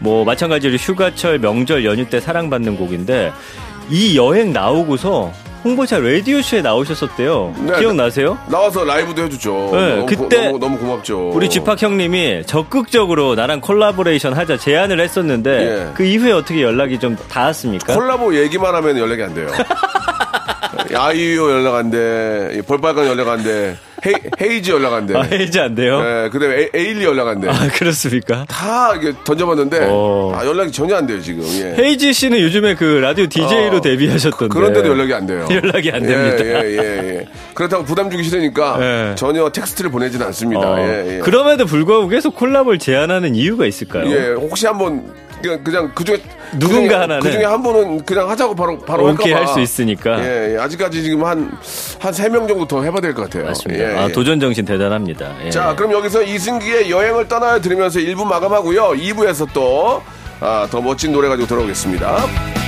뭐 0.00 0.24
마찬가지로 0.24 0.76
휴가철 0.76 1.38
명절 1.38 1.84
연휴 1.84 2.08
때 2.08 2.20
사랑받는 2.20 2.76
곡인데 2.76 3.32
이 3.90 4.16
여행 4.16 4.52
나오고서 4.52 5.32
홍보차 5.64 5.98
라디오쇼에 5.98 6.62
나오셨었대요. 6.62 7.54
네, 7.66 7.78
기억나세요? 7.80 8.38
나와서 8.48 8.84
라이브도 8.84 9.22
해주죠. 9.24 9.70
네, 9.72 9.88
너무, 9.90 10.00
고- 10.00 10.06
그때 10.06 10.44
너무, 10.46 10.58
너무 10.58 10.78
고맙죠. 10.78 11.30
우리 11.30 11.48
G-Park 11.50 11.82
형님이 11.82 12.44
적극적으로 12.46 13.34
나랑 13.34 13.60
콜라보레이션 13.60 14.34
하자 14.34 14.56
제안을 14.56 15.00
했었는데 15.00 15.50
예. 15.50 15.92
그 15.94 16.04
이후에 16.04 16.32
어떻게 16.32 16.62
연락이 16.62 16.98
좀 16.98 17.16
닿았습니까? 17.28 17.94
콜라보 17.94 18.34
얘기만 18.36 18.74
하면 18.74 18.96
연락이 18.98 19.22
안 19.22 19.34
돼요. 19.34 19.48
아이유 20.94 21.50
연락 21.50 21.74
안 21.74 21.90
돼. 21.90 22.52
이 22.58 22.62
볼빨간 22.62 23.06
연락 23.06 23.28
안 23.28 23.42
돼. 23.42 23.76
헤이, 24.06 24.14
헤이즈 24.40 24.70
연락 24.70 24.94
안 24.94 25.06
돼. 25.06 25.16
아, 25.16 25.22
헤이즈 25.22 25.58
안 25.58 25.74
돼요? 25.74 26.00
네, 26.00 26.28
그 26.30 26.38
다음에 26.38 26.68
에일리 26.74 27.04
연락 27.04 27.28
안 27.28 27.40
돼. 27.40 27.48
아, 27.48 27.68
그렇습니까? 27.72 28.44
다 28.48 28.94
이게 28.94 29.12
던져봤는데, 29.24 29.86
어. 29.90 30.32
아, 30.36 30.46
연락이 30.46 30.70
전혀 30.70 30.96
안 30.96 31.06
돼요, 31.06 31.20
지금. 31.20 31.42
예. 31.44 31.74
헤이즈 31.82 32.12
씨는 32.12 32.40
요즘에 32.40 32.74
그 32.74 32.84
라디오 32.84 33.26
DJ로 33.26 33.78
어, 33.78 33.80
데뷔하셨던데. 33.80 34.52
그런데도 34.52 34.88
연락이 34.88 35.14
안 35.14 35.26
돼요. 35.26 35.46
연락이 35.50 35.90
안 35.90 36.02
예, 36.02 36.06
됩니다. 36.06 36.44
예, 36.44 36.70
예, 36.70 36.78
예. 36.78 37.28
그렇다고 37.54 37.84
부담 37.84 38.10
주기 38.10 38.22
싫으니까 38.22 38.78
예. 38.80 39.14
전혀 39.16 39.48
텍스트를 39.50 39.90
보내지는 39.90 40.26
않습니다. 40.26 40.60
어, 40.72 40.78
예, 40.78 41.16
예. 41.16 41.18
그럼에도 41.20 41.66
불구하고 41.66 42.08
계속 42.08 42.34
콜라보를 42.36 42.78
제안하는 42.78 43.34
이유가 43.34 43.66
있을까요? 43.66 44.10
예, 44.10 44.32
혹시 44.34 44.66
한번 44.66 45.04
그냥, 45.42 45.62
그냥 45.64 45.92
그 45.94 46.04
중에 46.04 46.18
누군가 46.58 47.00
하나는 47.02 47.20
그 47.20 47.30
중에 47.32 47.44
한 47.44 47.62
분은 47.62 48.04
그냥 48.04 48.28
하자고 48.30 48.54
바로 48.54 48.78
바로 48.78 49.08
오케이. 49.10 49.32
할 49.32 49.46
수 49.46 49.60
있으니까. 49.60 50.18
예, 50.24 50.54
예. 50.54 50.58
아직까지 50.58 51.02
지금 51.02 51.24
한 51.24 51.50
한 52.00 52.12
세 52.14 52.28
명 52.28 52.46
정도 52.48 52.66
더 52.66 52.82
해봐야 52.82 53.00
될 53.00 53.14
것 53.14 53.22
같아요. 53.24 53.44
맞습니다. 53.44 53.82
예, 53.84 53.96
아, 53.96 54.08
예. 54.08 54.12
도전 54.12 54.38
정신 54.40 54.64
대단합니다. 54.64 55.34
예. 55.44 55.50
자, 55.50 55.74
그럼 55.74 55.92
여기서 55.92 56.22
이승기의 56.22 56.90
여행을 56.90 57.28
떠나요 57.28 57.60
들으면서 57.60 57.98
1부 58.00 58.24
마감하고요. 58.24 58.90
2부에서 58.92 59.48
또, 59.52 60.02
아, 60.40 60.66
더 60.70 60.80
멋진 60.80 61.12
노래 61.12 61.28
가지고 61.28 61.46
돌아오겠습니다. 61.48 62.67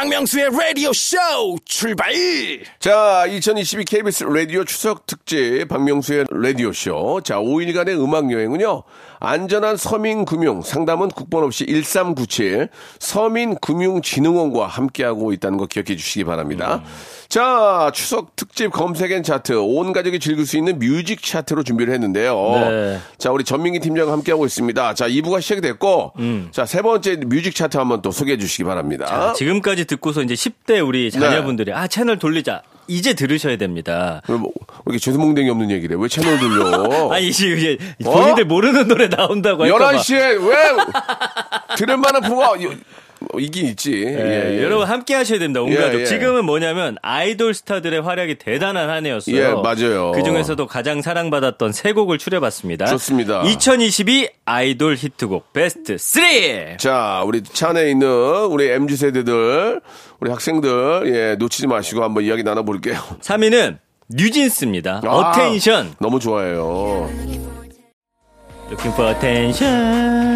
박명수의 0.00 0.48
라디오 0.58 0.94
쇼 0.94 1.18
출발 1.66 2.10
자, 2.78 3.26
2022 3.28 3.84
KBS 3.84 4.24
라디오 4.24 4.64
추석 4.64 5.04
특집 5.04 5.66
박명수의 5.68 6.24
라디오 6.30 6.72
쇼. 6.72 7.20
자, 7.22 7.36
5일간의 7.36 8.02
음악 8.02 8.32
여행은요. 8.32 8.82
안전한 9.18 9.76
서민 9.76 10.24
금융 10.24 10.62
상담은 10.62 11.08
국번 11.08 11.44
없이 11.44 11.66
1397 11.66 12.70
서민금융진흥원과 12.98 14.66
함께하고 14.66 15.34
있다는 15.34 15.58
거 15.58 15.66
기억해 15.66 15.94
주시기 15.96 16.24
바랍니다. 16.24 16.82
자, 17.30 17.92
추석 17.94 18.34
특집 18.34 18.72
검색엔 18.72 19.22
차트 19.22 19.52
온 19.56 19.92
가족이 19.92 20.18
즐길 20.18 20.44
수 20.46 20.56
있는 20.56 20.80
뮤직 20.80 21.22
차트로 21.22 21.62
준비를 21.62 21.94
했는데요. 21.94 22.34
네. 22.34 22.98
자, 23.18 23.30
우리 23.30 23.44
전민기 23.44 23.78
팀장과 23.78 24.10
함께하고 24.12 24.46
있습니다. 24.46 24.94
자, 24.94 25.08
2부가 25.08 25.40
시작이 25.40 25.60
됐고 25.60 26.12
자, 26.50 26.66
세 26.66 26.82
번째 26.82 27.18
뮤직 27.26 27.54
차트 27.54 27.76
한번 27.76 28.02
또 28.02 28.10
소개해 28.10 28.36
주시기 28.36 28.64
바랍니다. 28.64 29.06
자, 29.06 29.32
지금까지 29.34 29.84
듣고서 29.84 30.22
이제 30.22 30.34
10대 30.34 30.84
우리 30.84 31.08
자녀분들이 31.12 31.72
아 31.72 31.86
채널 31.86 32.18
돌리자 32.18 32.62
이제 32.88 33.14
들으셔야 33.14 33.56
됩니다. 33.56 34.20
왜, 34.26 34.34
뭐, 34.36 34.50
왜 34.84 34.94
이렇게 34.94 34.98
죄수몽댕이 34.98 35.48
없는 35.50 35.70
얘기래? 35.70 35.94
왜 35.96 36.08
채널 36.08 36.36
돌려? 36.40 37.10
아니 37.14 37.28
이제 37.28 37.78
어? 38.04 38.10
본인들 38.10 38.46
모르는 38.46 38.88
노래 38.88 39.08
나온다고 39.08 39.62
할까봐. 39.62 39.92
11시에 39.92 40.48
왜 40.48 40.56
들을 41.78 41.96
만한 41.96 42.24
어, 42.24 42.56
이긴 43.38 43.66
있지. 43.66 43.92
예, 43.92 44.08
예, 44.08 44.58
예. 44.58 44.62
여러분 44.62 44.86
함께 44.86 45.14
하셔야 45.14 45.38
됩니다. 45.38 45.60
온 45.62 45.70
예, 45.70 45.76
가족. 45.76 46.00
예. 46.00 46.04
지금은 46.04 46.44
뭐냐면 46.44 46.96
아이돌 47.02 47.54
스타들의 47.54 48.00
활약이 48.00 48.36
대단한 48.36 48.88
한 48.88 49.04
해였어요. 49.06 49.36
예, 49.36 49.48
맞아요. 49.52 50.12
그 50.12 50.22
중에서도 50.22 50.66
가장 50.66 51.02
사랑받았던 51.02 51.72
세 51.72 51.92
곡을 51.92 52.18
추려봤습니다. 52.18 52.86
좋습니다. 52.86 53.42
2022 53.42 54.30
아이돌 54.46 54.96
히트곡 54.96 55.52
베스트 55.52 55.98
3. 55.98 56.78
자, 56.78 57.22
우리 57.26 57.42
차 57.42 57.70
안에 57.70 57.90
있는 57.90 58.08
우리 58.46 58.68
MZ 58.68 58.96
세대들, 58.96 59.80
우리 60.20 60.30
학생들, 60.30 61.02
예, 61.14 61.36
놓치지 61.36 61.66
마시고 61.66 62.02
한번 62.02 62.24
이야기 62.24 62.42
나눠 62.42 62.62
볼게요. 62.62 62.94
3위는 63.20 63.78
뉴진스입니다. 64.08 65.02
아, 65.04 65.08
Attention. 65.08 65.94
너무 66.00 66.18
좋아해요. 66.18 67.08
Looking 68.70 68.94
for 68.94 69.10
attention. 69.12 70.29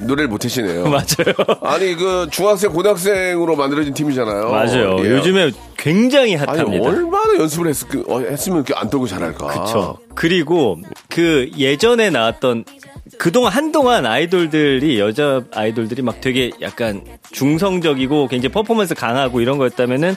노래를 0.00 0.28
못 0.28 0.44
하시네요. 0.44 0.84
맞아요. 0.88 1.34
아니, 1.62 1.94
그, 1.94 2.28
중학생, 2.30 2.72
고등학생으로 2.72 3.56
만들어진 3.56 3.94
팀이잖아요. 3.94 4.50
맞아요. 4.50 4.96
예. 5.00 5.10
요즘에 5.10 5.50
굉장히 5.76 6.36
아니, 6.36 6.46
핫합니다. 6.58 6.88
얼마나 6.88 7.38
연습을 7.38 7.68
했, 7.68 7.76
어, 8.08 8.20
했으면 8.20 8.58
이렇게 8.58 8.74
안 8.74 8.88
떨고 8.90 9.06
잘할까. 9.06 9.46
그렇죠. 9.46 9.98
그리고 10.14 10.78
그 11.08 11.50
예전에 11.56 12.10
나왔던 12.10 12.64
그동안 13.18 13.52
한동안 13.52 14.04
아이돌들이 14.04 14.98
여자 14.98 15.42
아이돌들이 15.54 16.02
막 16.02 16.20
되게 16.20 16.50
약간 16.60 17.02
중성적이고 17.32 18.28
굉장히 18.28 18.52
퍼포먼스 18.52 18.94
강하고 18.94 19.40
이런 19.40 19.58
거였다면은 19.58 20.16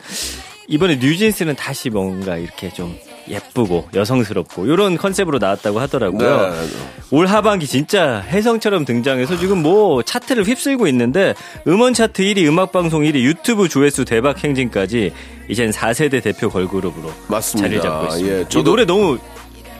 이번에 0.67 0.97
뉴진스는 0.97 1.55
다시 1.55 1.89
뭔가 1.89 2.37
이렇게 2.37 2.69
좀 2.71 2.97
예쁘고 3.29 3.89
여성스럽고 3.93 4.65
이런 4.65 4.97
컨셉으로 4.97 5.37
나왔다고 5.37 5.79
하더라고요. 5.79 6.49
네. 6.51 6.53
올 7.11 7.27
하반기 7.27 7.67
진짜 7.67 8.19
혜성처럼 8.27 8.85
등장해서 8.85 9.37
지금 9.37 9.61
뭐 9.61 10.01
차트를 10.03 10.43
휩쓸고 10.45 10.87
있는데 10.87 11.33
음원 11.67 11.93
차트 11.93 12.21
1위, 12.23 12.47
음악 12.47 12.71
방송 12.71 13.01
1위, 13.03 13.21
유튜브 13.23 13.67
조회수 13.69 14.05
대박 14.05 14.43
행진까지 14.43 15.11
이젠 15.49 15.71
4세대 15.71 16.21
대표 16.23 16.49
걸그룹으로 16.49 17.11
맞습니다. 17.27 17.67
자리를 17.67 17.81
잡고 17.83 18.05
있습니다. 18.07 18.35
예, 18.37 18.41
이 18.41 18.45
저도- 18.45 18.63
노래 18.63 18.85
너무 18.85 19.17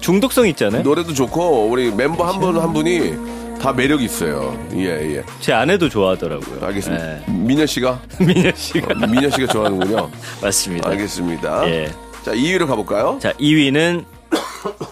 중독성 0.02 0.48
있잖아요. 0.50 0.82
노래도 0.82 1.14
좋고, 1.14 1.68
우리 1.70 1.92
멤버 1.92 2.24
한 2.26 2.40
분한 2.40 2.72
분이 2.74 3.60
다 3.62 3.74
매력이 3.74 4.06
있어요. 4.06 4.58
예, 4.76 5.18
예. 5.18 5.24
제 5.42 5.52
아내도 5.52 5.90
좋아하더라고요. 5.90 6.66
알겠습니다. 6.66 7.04
네. 7.06 7.24
민현 7.28 7.68
씨가? 7.68 8.00
민현 8.20 8.54
씨가 8.56 8.94
민현 9.08 9.30
씨가 9.30 9.48
좋아하는군요. 9.52 10.10
맞습니다. 10.42 10.90
알겠습니다. 10.90 11.68
예. 11.70 11.92
자, 12.30 12.36
2위로 12.36 12.68
가볼까요? 12.68 13.18
자, 13.20 13.34
2위는 13.34 14.06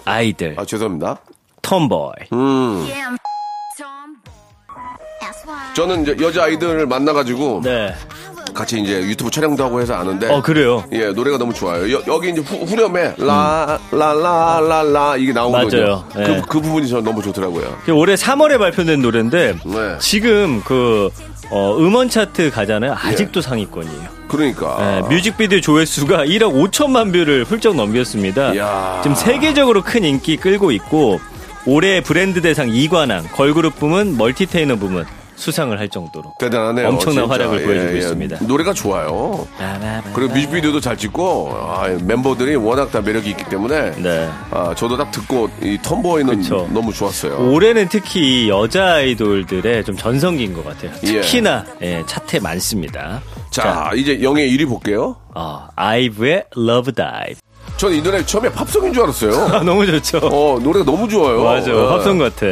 아이들 0.05 0.55
아, 0.57 0.65
죄송합니다. 0.65 1.19
톰보이. 1.61 2.13
음. 2.33 2.87
저는 5.75 6.01
이제 6.01 6.17
여자 6.19 6.45
아이들을 6.45 6.87
만나가지고 6.87 7.61
네. 7.63 7.93
같이 8.55 8.81
이제 8.81 9.01
유튜브 9.01 9.29
촬영도 9.29 9.63
하고 9.63 9.79
해서 9.79 9.93
아는데. 9.93 10.27
어 10.33 10.41
그래요. 10.41 10.83
예, 10.91 11.11
노래가 11.11 11.37
너무 11.37 11.53
좋아요. 11.53 11.93
여, 11.93 12.01
여기 12.07 12.31
이제 12.31 12.41
후, 12.41 12.65
후렴에 12.65 13.13
라, 13.19 13.77
라, 13.91 14.13
라, 14.13 14.59
라, 14.59 14.81
라 14.81 15.15
이게 15.15 15.31
나오거든요. 15.31 15.81
맞아요. 15.81 16.05
예. 16.17 16.23
그, 16.23 16.41
그 16.47 16.61
부분이 16.61 16.87
저는 16.87 17.03
너무 17.03 17.21
좋더라고요. 17.21 17.77
올해 17.93 18.15
3월에 18.15 18.57
발표된 18.57 18.99
노래인데 19.03 19.57
네. 19.63 19.97
지금 19.99 20.63
그 20.65 21.11
어, 21.49 21.75
음원 21.77 22.09
차트 22.09 22.51
가잖아요. 22.51 22.93
아직도 23.01 23.41
상위권이에요. 23.41 24.17
그러니까. 24.27 25.01
네, 25.07 25.15
뮤직비디오 25.15 25.61
조회수가 25.61 26.25
1억 26.25 26.71
5천만 26.71 27.13
뷰를 27.13 27.45
훌쩍 27.45 27.75
넘겼습니다. 27.75 28.53
이야. 28.53 28.99
지금 29.01 29.15
세계적으로 29.15 29.81
큰 29.81 30.03
인기 30.03 30.35
끌고 30.37 30.71
있고 30.71 31.19
올해 31.65 32.01
브랜드 32.01 32.41
대상 32.41 32.67
2관왕, 32.69 33.31
걸그룹 33.33 33.77
부문, 33.79 34.17
멀티테이너 34.17 34.75
부문 34.77 35.05
수상을 35.37 35.79
할 35.79 35.87
정도로 35.87 36.33
대단하네요. 36.39 36.87
엄청난 36.89 37.23
진짜. 37.25 37.33
활약을 37.33 37.61
예, 37.61 37.65
보여주고 37.65 37.93
예. 37.93 37.97
있습니다. 37.99 38.37
노래가 38.41 38.73
좋아요. 38.73 39.47
그리고 40.13 40.33
뮤직비디오도 40.33 40.79
잘 40.81 40.97
찍고 40.97 41.51
아, 41.53 41.87
멤버들이 42.03 42.55
워낙 42.55 42.91
다 42.91 43.01
매력이 43.01 43.29
있기 43.29 43.45
때문에 43.45 43.91
네. 44.01 44.29
아, 44.51 44.73
저도 44.75 44.97
딱 44.97 45.11
듣고 45.11 45.49
이 45.61 45.77
Tomboy는 45.81 46.41
그쵸. 46.41 46.67
너무 46.73 46.91
좋았어요. 46.91 47.51
올해는 47.51 47.87
특히 47.89 48.49
여자 48.49 48.95
아이돌들의 48.95 49.83
좀 49.85 49.95
전성기인 49.95 50.53
것 50.53 50.65
같아요. 50.65 50.91
예. 51.03 51.21
특히나 51.21 51.65
예, 51.83 52.03
차트에 52.07 52.39
많습니다. 52.39 53.21
자, 53.51 53.91
이제 53.95 54.21
영예 54.21 54.47
1위 54.49 54.67
볼게요. 54.67 55.17
어, 55.35 55.67
아이브의 55.75 56.45
Love 56.57 56.93
Dive. 56.93 57.35
저는 57.77 57.95
이 57.97 58.01
노래 58.01 58.25
처음에 58.25 58.51
팝송인 58.51 58.91
줄 58.91 59.03
알았어요. 59.03 59.55
아, 59.55 59.61
너무 59.63 59.85
좋죠. 59.85 60.17
어, 60.17 60.59
노래가 60.59 60.83
너무 60.83 61.07
좋아요. 61.07 61.43
맞아, 61.43 61.69
예. 61.71 61.75
합성 61.75 62.17
같아. 62.17 62.45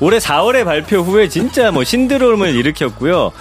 올해 0.00 0.18
4월에 0.18 0.64
발표 0.64 0.98
후에 1.00 1.28
진짜 1.28 1.70
뭐 1.72 1.82
신드롬을 1.82 2.54
일으켰고요. 2.54 3.32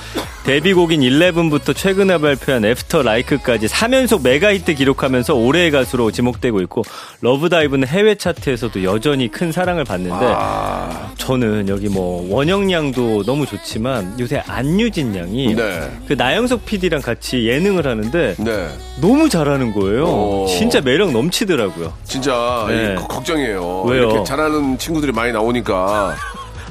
데뷔곡인 0.43 1.01
11부터 1.01 1.75
최근에 1.75 2.19
발표한 2.19 2.63
After 2.63 3.03
Like까지 3.03 3.67
3연속 3.67 4.23
메가 4.23 4.53
히트 4.53 4.75
기록하면서 4.75 5.35
올해의 5.35 5.71
가수로 5.71 6.11
지목되고 6.11 6.61
있고 6.61 6.83
러브다이브는 7.19 7.85
해외 7.87 8.15
차트에서도 8.15 8.83
여전히 8.85 9.29
큰 9.29 9.51
사랑을 9.51 9.83
받는데 9.83 10.25
아, 10.25 11.11
저는 11.17 11.67
여기 11.67 11.89
뭐 11.89 12.25
원영 12.33 12.71
양도 12.71 13.23
너무 13.23 13.45
좋지만 13.45 14.17
요새 14.19 14.41
안유진 14.47 15.17
양이 15.17 15.53
네. 15.53 15.91
그 16.07 16.13
나영석 16.13 16.65
PD랑 16.65 17.01
같이 17.01 17.45
예능을 17.45 17.85
하는데 17.85 18.35
네. 18.39 18.69
너무 19.01 19.27
잘하는 19.27 19.73
거예요. 19.73 20.05
오. 20.05 20.45
진짜 20.47 20.79
매력 20.79 21.11
넘치더라고요. 21.11 21.91
진짜 22.05 22.65
네. 22.69 22.95
걱정이에요. 22.95 23.81
왜요? 23.81 24.01
이렇게 24.01 24.23
잘하는 24.23 24.77
친구들이 24.77 25.11
많이 25.11 25.33
나오니까 25.33 26.15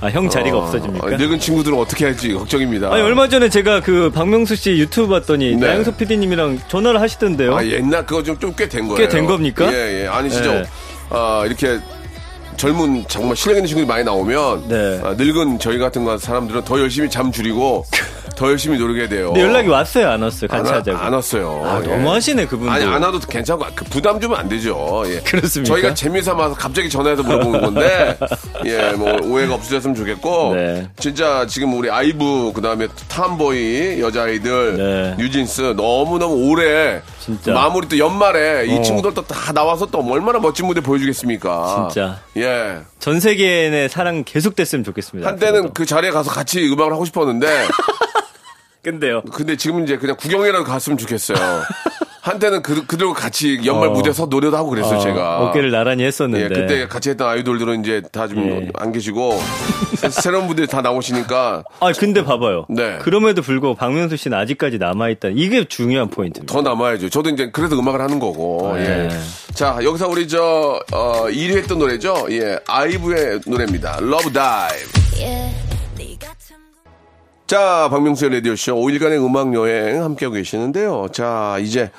아, 0.00 0.08
형 0.10 0.28
자리가 0.28 0.56
어, 0.58 0.62
없어집니까? 0.62 1.16
늙은 1.16 1.40
친구들은 1.40 1.76
어떻게 1.78 2.04
할지 2.04 2.32
걱정입니다. 2.32 2.92
아니 2.92 3.02
얼마 3.02 3.28
전에 3.28 3.48
제가 3.48 3.80
그 3.80 4.10
박명수 4.10 4.54
씨 4.56 4.72
유튜브 4.72 5.08
봤더니 5.08 5.56
네. 5.56 5.66
나영석 5.68 5.96
PD님이랑 5.96 6.58
전화를 6.68 7.00
하시던데요. 7.00 7.56
아, 7.56 7.64
옛날 7.64 8.04
그거 8.04 8.22
좀좀꽤된 8.22 8.88
거예요. 8.88 8.96
꽤 8.96 9.08
된 9.08 9.24
겁니까? 9.26 9.72
예, 9.72 10.02
예. 10.02 10.06
아니 10.06 10.28
진짜 10.30 10.52
네. 10.52 10.62
아, 11.10 11.44
이렇게 11.46 11.78
젊은 12.56 13.04
정말 13.08 13.36
실력 13.36 13.56
있는 13.56 13.68
친구들이 13.68 13.86
많이 13.86 14.04
나오면 14.04 14.68
네. 14.68 15.00
아, 15.02 15.14
늙은 15.16 15.58
저희 15.58 15.78
같은 15.78 16.04
거 16.04 16.18
사람들은 16.18 16.64
더 16.64 16.78
열심히 16.80 17.08
잠 17.08 17.32
줄이고 17.32 17.84
더 18.36 18.48
열심히 18.50 18.78
노력해야 18.78 19.08
돼요. 19.08 19.32
근데 19.32 19.40
연락이 19.42 19.68
왔어요, 19.68 20.10
안 20.10 20.22
왔어요? 20.22 20.48
같이 20.48 20.66
안, 20.68 20.72
와- 20.72 20.78
하자고. 20.80 20.98
안 20.98 21.12
왔어요. 21.14 21.62
아, 21.64 21.80
예. 21.82 21.86
너무 21.88 22.12
하시네 22.12 22.46
그분도. 22.46 22.70
아니 22.70 22.84
안 22.84 23.02
와도 23.02 23.18
괜찮고 23.18 23.64
그 23.74 23.84
부담 23.86 24.20
주면 24.20 24.38
안 24.38 24.48
되죠. 24.48 25.02
예. 25.06 25.20
그렇습니까? 25.20 25.74
저희가 25.74 25.94
재미삼아서 25.94 26.54
갑자기 26.54 26.88
전화해서 26.90 27.22
물어보는 27.22 27.60
건데 27.62 28.18
예, 28.66 28.92
뭐 28.92 29.18
오해가 29.22 29.54
없으셨으면 29.54 29.96
좋겠고 29.96 30.54
네. 30.54 30.86
진짜 30.98 31.46
지금 31.48 31.72
우리 31.78 31.90
아이브 31.90 32.52
그 32.54 32.60
다음에 32.60 32.86
탐보이 33.08 34.00
여자아이들 34.00 34.76
네. 34.76 35.14
뉴진스 35.18 35.74
너무너무 35.76 36.50
오래 36.50 37.00
진짜. 37.18 37.52
마무리 37.52 37.88
또 37.88 37.98
연말에 37.98 38.66
이 38.66 38.76
어. 38.76 38.82
친구들도 38.82 39.26
다 39.26 39.52
나와서 39.52 39.86
또 39.86 39.98
얼마나 40.08 40.38
멋진 40.38 40.66
무대 40.66 40.80
보여주겠습니까? 40.82 41.88
진짜. 41.90 42.18
예. 42.36 42.78
전 43.00 43.18
세계인의 43.18 43.88
사랑 43.88 44.24
계속됐으면 44.24 44.84
좋겠습니다. 44.84 45.26
한때는 45.28 45.54
앞으로도. 45.60 45.72
그 45.74 45.86
자리에 45.86 46.10
가서 46.10 46.30
같이 46.30 46.64
음악을 46.70 46.92
하고 46.92 47.04
싶었는데 47.06 47.46
근데요. 48.90 49.20
근데 49.32 49.56
지금 49.56 49.82
이제 49.82 49.96
그냥 49.98 50.14
구경이라도 50.16 50.62
갔으면 50.64 50.96
좋겠어요. 50.96 51.36
한때는 52.20 52.62
그, 52.62 52.86
그들과 52.86 53.14
같이 53.14 53.60
연말 53.64 53.88
어. 53.88 53.92
무대에서 53.92 54.26
노래도 54.26 54.56
하고 54.56 54.70
그랬어요, 54.70 54.98
어, 54.98 55.00
제가. 55.00 55.38
어깨를 55.44 55.70
나란히 55.72 56.02
예, 56.02 56.06
했었는데. 56.08 56.48
그때 56.60 56.86
같이 56.88 57.10
했던 57.10 57.28
아이돌들은 57.28 57.80
이제 57.84 58.02
다좀 58.12 58.38
예. 58.48 58.68
안 58.74 58.90
계시고 58.92 59.40
새- 59.96 60.08
새로운 60.10 60.46
분들이 60.48 60.66
다 60.68 60.82
나오시니까 60.82 61.62
아 61.80 61.92
근데 61.92 62.24
봐봐요. 62.24 62.66
네. 62.68 62.98
그럼에도 63.02 63.42
불구하고 63.42 63.76
박명수 63.76 64.16
씨는 64.16 64.36
아직까지 64.38 64.78
남아있다. 64.78 65.28
이게 65.34 65.64
중요한 65.64 66.08
포인트입니다. 66.10 66.52
더 66.52 66.62
남아야죠. 66.62 67.10
저도 67.10 67.30
이제 67.30 67.50
그래서 67.52 67.76
음악을 67.78 68.00
하는 68.00 68.18
거고. 68.20 68.72
네. 68.74 69.08
예. 69.10 69.54
자, 69.54 69.78
여기서 69.82 70.08
우리 70.08 70.26
저, 70.28 70.80
어, 70.92 71.26
1위 71.28 71.56
했던 71.58 71.78
노래죠. 71.78 72.26
예. 72.30 72.58
아이브의 72.66 73.40
노래입니다. 73.46 73.98
Love 74.02 74.32
Dive. 74.32 75.75
자, 77.46 77.88
박명수의 77.90 78.32
라디오쇼 78.34 78.74
5일간의 78.74 79.24
음악 79.24 79.54
여행 79.54 80.02
함께하고 80.02 80.34
계시는데요. 80.34 81.06
자, 81.12 81.58
이제 81.60 81.90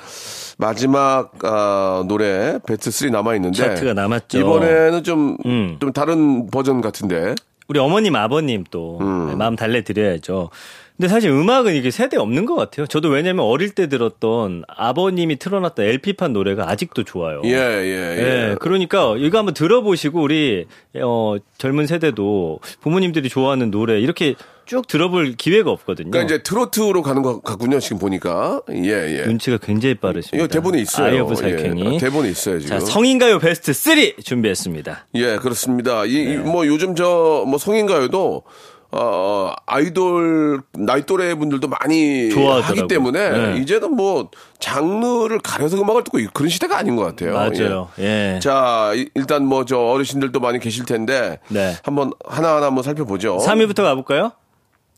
마지막 0.58 1.32
아, 1.42 2.04
노래 2.06 2.58
베스트 2.66 2.90
3 2.90 3.10
남아 3.10 3.34
있는데 3.36 3.56
차트가 3.56 3.94
남았죠. 3.94 4.38
이번에는 4.38 5.04
좀, 5.04 5.36
음. 5.46 5.78
좀 5.80 5.92
다른 5.92 6.48
버전 6.50 6.80
같은데. 6.82 7.34
우리 7.68 7.78
어머님, 7.78 8.16
아버님 8.16 8.64
또 8.70 8.98
음. 9.00 9.28
네, 9.28 9.36
마음 9.36 9.56
달래 9.56 9.82
드려야죠. 9.82 10.50
근데 10.96 11.08
사실 11.08 11.30
음악은 11.30 11.76
이게 11.76 11.92
세대 11.92 12.16
없는 12.16 12.44
것 12.44 12.56
같아요. 12.56 12.86
저도 12.86 13.08
왜냐면 13.08 13.44
어릴 13.44 13.70
때 13.70 13.88
들었던 13.88 14.64
아버님이 14.66 15.36
틀어놨던 15.36 15.84
LP판 15.84 16.32
노래가 16.32 16.68
아직도 16.68 17.04
좋아요. 17.04 17.40
예, 17.44 17.50
예, 17.50 17.54
예. 17.54 18.50
예, 18.50 18.56
그러니까 18.58 19.14
이거 19.16 19.38
한번 19.38 19.54
들어보시고 19.54 20.20
우리 20.20 20.66
어, 21.00 21.36
젊은 21.56 21.86
세대도 21.86 22.58
부모님들이 22.80 23.28
좋아하는 23.28 23.70
노래 23.70 24.00
이렇게 24.00 24.34
쭉 24.68 24.86
들어볼 24.86 25.34
기회가 25.36 25.70
없거든요. 25.70 26.10
그러니까 26.10 26.34
이제 26.36 26.42
트로트로 26.42 27.00
가는 27.02 27.22
것 27.22 27.42
같군요, 27.42 27.80
지금 27.80 27.98
보니까. 27.98 28.60
예, 28.70 29.18
예. 29.20 29.26
눈치가 29.26 29.56
굉장히 29.56 29.94
빠르십니다. 29.94 30.36
이거 30.36 30.46
대본에 30.46 30.78
있어요. 30.82 31.06
Eye 31.06 31.18
of 31.18 31.34
살쾡이. 31.34 31.94
예, 31.94 31.98
대본에 31.98 32.28
있어요, 32.28 32.60
지금. 32.60 32.78
자, 32.78 32.84
성인가요 32.84 33.38
베스트 33.38 33.72
3 33.72 34.12
준비했습니다. 34.22 35.06
예, 35.14 35.36
그렇습니다. 35.38 36.04
이, 36.04 36.12
네. 36.24 36.34
이뭐 36.34 36.66
요즘 36.66 36.94
저 36.94 37.44
뭐 37.48 37.56
성인가요도 37.58 38.42
어, 38.90 39.52
아이돌 39.66 40.62
나이 40.72 41.02
또래 41.04 41.34
분들도 41.34 41.68
많이 41.68 42.30
좋아하더라고요. 42.30 42.64
하기 42.82 42.88
때문에 42.88 43.30
네. 43.30 43.60
이제는 43.60 43.94
뭐 43.94 44.30
장르를 44.60 45.40
가려서 45.40 45.76
음악을 45.80 46.04
듣고 46.04 46.18
이- 46.18 46.26
그런 46.32 46.48
시대가 46.48 46.78
아닌 46.78 46.96
것 46.96 47.04
같아요. 47.04 47.34
맞아요. 47.34 47.88
예. 47.98 48.34
예. 48.36 48.40
자, 48.40 48.92
이- 48.94 49.08
일단 49.14 49.44
뭐 49.46 49.64
저 49.64 49.78
어르신들도 49.78 50.40
많이 50.40 50.58
계실 50.58 50.84
텐데 50.86 51.38
네. 51.48 51.74
한번 51.82 52.12
하나 52.26 52.56
하나 52.56 52.66
한번 52.66 52.82
살펴보죠. 52.82 53.38
3위부터 53.38 53.82
가볼까요? 53.82 54.32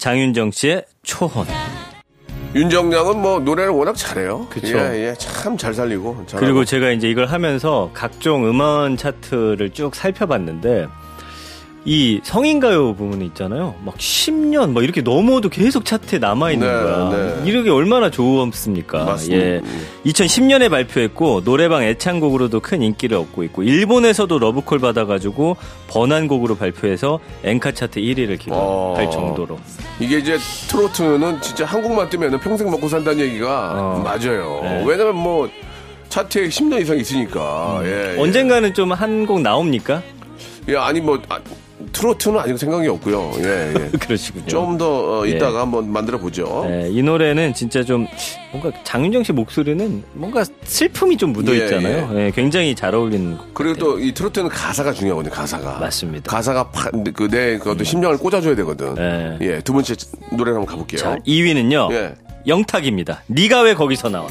장윤정 0.04 0.50
씨의 0.50 0.86
초혼. 1.02 1.46
윤정량은 2.54 3.20
뭐 3.20 3.38
노래를 3.38 3.70
워낙 3.70 3.94
잘해요. 3.94 4.46
그쵸. 4.48 4.78
예, 4.78 5.08
예. 5.10 5.14
참 5.18 5.58
잘 5.58 5.74
살리고. 5.74 6.24
잘하고. 6.26 6.38
그리고 6.38 6.64
제가 6.64 6.90
이제 6.90 7.08
이걸 7.08 7.26
하면서 7.26 7.90
각종 7.92 8.46
음원 8.48 8.96
차트를 8.96 9.70
쭉 9.74 9.94
살펴봤는데 9.94 10.88
이 11.86 12.20
성인가요 12.22 12.94
부분이 12.94 13.24
있잖아요. 13.26 13.74
막 13.84 13.96
10년 13.96 14.72
막 14.72 14.84
이렇게 14.84 15.00
넘어도 15.00 15.48
계속 15.48 15.84
차트에 15.84 16.18
남아 16.18 16.52
있는 16.52 16.66
네, 16.66 16.72
거야. 16.82 17.08
네. 17.10 17.50
이게 17.50 17.70
얼마나 17.70 18.10
좋습니까? 18.10 19.04
맞습니다. 19.04 19.44
예. 19.44 19.62
2010년에 20.04 20.68
발표했고 20.70 21.42
노래방 21.42 21.82
애창곡으로도 21.82 22.60
큰 22.60 22.82
인기를 22.82 23.16
얻고 23.16 23.44
있고 23.44 23.62
일본에서도 23.62 24.38
러브콜 24.38 24.78
받아 24.78 25.06
가지고 25.06 25.56
번안곡으로 25.88 26.56
발표해서 26.56 27.18
엔카 27.44 27.72
차트 27.72 27.98
1위를 28.00 28.38
기록할 28.38 29.06
어. 29.06 29.10
정도로. 29.10 29.58
이게 29.98 30.18
이제 30.18 30.38
트로트는 30.68 31.40
진짜 31.40 31.64
한국만 31.64 32.10
뜨면 32.10 32.38
평생 32.40 32.70
먹고 32.70 32.88
산다는 32.88 33.20
얘기가 33.20 33.72
어. 33.74 34.02
맞아요. 34.04 34.60
네. 34.62 34.84
왜냐면 34.86 35.16
뭐 35.16 35.48
차트에 36.10 36.48
10년 36.48 36.82
이상 36.82 36.98
있으니까. 36.98 37.80
예, 37.84 38.16
예. 38.16 38.20
언젠가는 38.20 38.74
좀한 38.74 39.24
곡 39.24 39.40
나옵니까? 39.40 40.02
예, 40.68 40.76
아니 40.76 41.00
뭐 41.00 41.18
아, 41.28 41.38
트로트는 41.92 42.38
아직 42.40 42.58
생각이 42.58 42.88
없고요. 42.88 43.32
예, 43.38 43.74
예. 43.76 43.90
그러시군요. 43.98 44.46
좀더 44.46 45.20
어, 45.20 45.26
예. 45.26 45.30
이따가 45.32 45.60
한번 45.60 45.90
만들어 45.92 46.18
보죠. 46.18 46.64
네, 46.68 46.88
이 46.90 47.02
노래는 47.02 47.54
진짜 47.54 47.82
좀 47.84 48.06
뭔가 48.52 48.70
장윤정 48.84 49.22
씨 49.24 49.32
목소리는 49.32 50.02
뭔가 50.14 50.44
슬픔이 50.64 51.16
좀 51.16 51.32
묻어 51.32 51.52
예, 51.54 51.64
있잖아요. 51.64 52.10
예, 52.18 52.30
굉장히 52.34 52.74
잘 52.74 52.94
어울리는 52.94 53.36
곡 53.36 53.54
그리고. 53.54 53.74
또 53.78 53.98
이 54.00 54.12
트로트는 54.14 54.48
가사가 54.48 54.92
중요하거든요. 54.92 55.32
가사가. 55.34 55.78
맞습니다. 55.78 56.30
가사가 56.30 56.70
그내 57.14 57.58
그 57.58 57.70
어떤 57.70 57.84
심령을 57.84 58.16
꽂아줘야 58.18 58.54
되거든. 58.56 58.94
네. 58.94 59.36
예, 59.40 59.60
두 59.60 59.72
번째 59.72 59.94
노래 60.32 60.52
한번 60.52 60.66
가볼게요. 60.66 60.98
자, 61.00 61.16
2위는요. 61.26 61.92
예. 61.92 62.14
영탁입니다. 62.46 63.22
네가 63.26 63.60
왜 63.62 63.74
거기서 63.74 64.08
나와? 64.08 64.28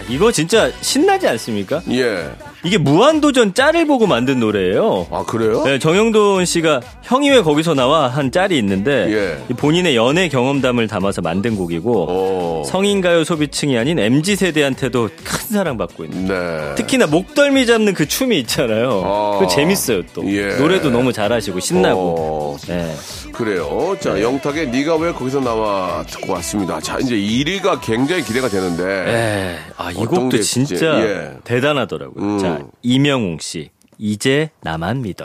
아, 0.00 0.04
이거 0.08 0.32
진짜 0.32 0.70
신나지 0.80 1.28
않습니까? 1.28 1.82
예. 1.90 2.30
이게 2.64 2.78
무한도전 2.78 3.54
짤을 3.54 3.86
보고 3.86 4.06
만든 4.06 4.38
노래예요. 4.40 5.06
아 5.10 5.24
그래요? 5.24 5.62
네, 5.64 5.78
정영돈 5.78 6.44
씨가 6.44 6.80
형이 7.02 7.30
왜 7.30 7.40
거기서 7.42 7.74
나와 7.74 8.08
한 8.08 8.30
짤이 8.30 8.56
있는데 8.58 9.06
예. 9.10 9.44
이 9.50 9.54
본인의 9.54 9.96
연애 9.96 10.28
경험담을 10.28 10.86
담아서 10.86 11.22
만든 11.22 11.56
곡이고 11.56 11.90
오. 11.92 12.64
성인 12.64 13.00
가요 13.00 13.24
소비층이 13.24 13.78
아닌 13.78 13.98
MZ 13.98 14.36
세대한테도 14.36 15.08
큰 15.24 15.38
사랑 15.56 15.78
받고 15.78 16.04
있는. 16.04 16.26
네. 16.26 16.74
특히나 16.76 17.06
목덜미 17.06 17.66
잡는 17.66 17.94
그 17.94 18.06
춤이 18.06 18.38
있잖아요. 18.40 19.02
어. 19.04 19.38
그거 19.40 19.50
재밌어요 19.50 20.02
또. 20.14 20.22
예. 20.30 20.56
노래도 20.56 20.90
너무 20.90 21.12
잘하시고 21.12 21.60
신나고. 21.60 22.00
어, 22.00 22.56
네. 22.68 22.94
그래요. 23.32 23.96
자, 24.00 24.20
영탁의 24.20 24.68
네가 24.70 24.96
왜 24.96 25.12
거기서 25.12 25.40
나와 25.40 26.04
듣고 26.06 26.32
왔습니다. 26.34 26.80
자, 26.80 26.98
이제 26.98 27.14
1위가 27.16 27.80
굉장히 27.80 28.22
기대가 28.22 28.48
되는데. 28.48 28.84
에, 28.84 29.58
아, 29.76 29.90
이 29.90 29.94
곡도 29.94 30.40
진짜, 30.40 31.00
예. 31.00 31.36
대단하더라고요. 31.44 32.24
음. 32.24 32.38
자, 32.38 32.60
이명웅 32.82 33.38
씨. 33.40 33.70
이제 33.98 34.50
나만 34.62 35.02
믿어. 35.02 35.24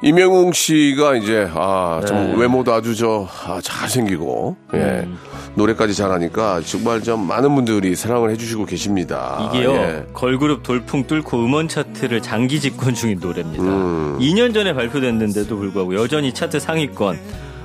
이명웅 0.00 0.52
씨가 0.52 1.16
이제 1.16 1.48
아, 1.52 2.00
좀 2.06 2.16
네. 2.16 2.40
외모도 2.40 2.72
아주 2.72 2.94
저 2.94 3.28
아, 3.46 3.60
잘생기고 3.60 4.56
예. 4.74 4.78
음. 4.78 5.18
노래까지 5.56 5.92
잘하니까 5.94 6.60
정말 6.64 7.02
좀 7.02 7.26
많은 7.26 7.52
분들이 7.54 7.96
사랑을 7.96 8.30
해주시고 8.30 8.64
계십니다. 8.66 9.50
이게요, 9.52 9.72
예. 9.72 10.06
걸그룹 10.14 10.62
돌풍 10.62 11.06
뚫고 11.06 11.44
음원 11.44 11.66
차트를 11.66 12.22
장기 12.22 12.60
집권 12.60 12.94
중인 12.94 13.18
노래입니다. 13.18 13.64
음. 13.64 14.18
2년 14.20 14.54
전에 14.54 14.72
발표됐는데도 14.72 15.56
불구하고 15.56 15.96
여전히 15.96 16.32
차트 16.32 16.60
상위권, 16.60 17.18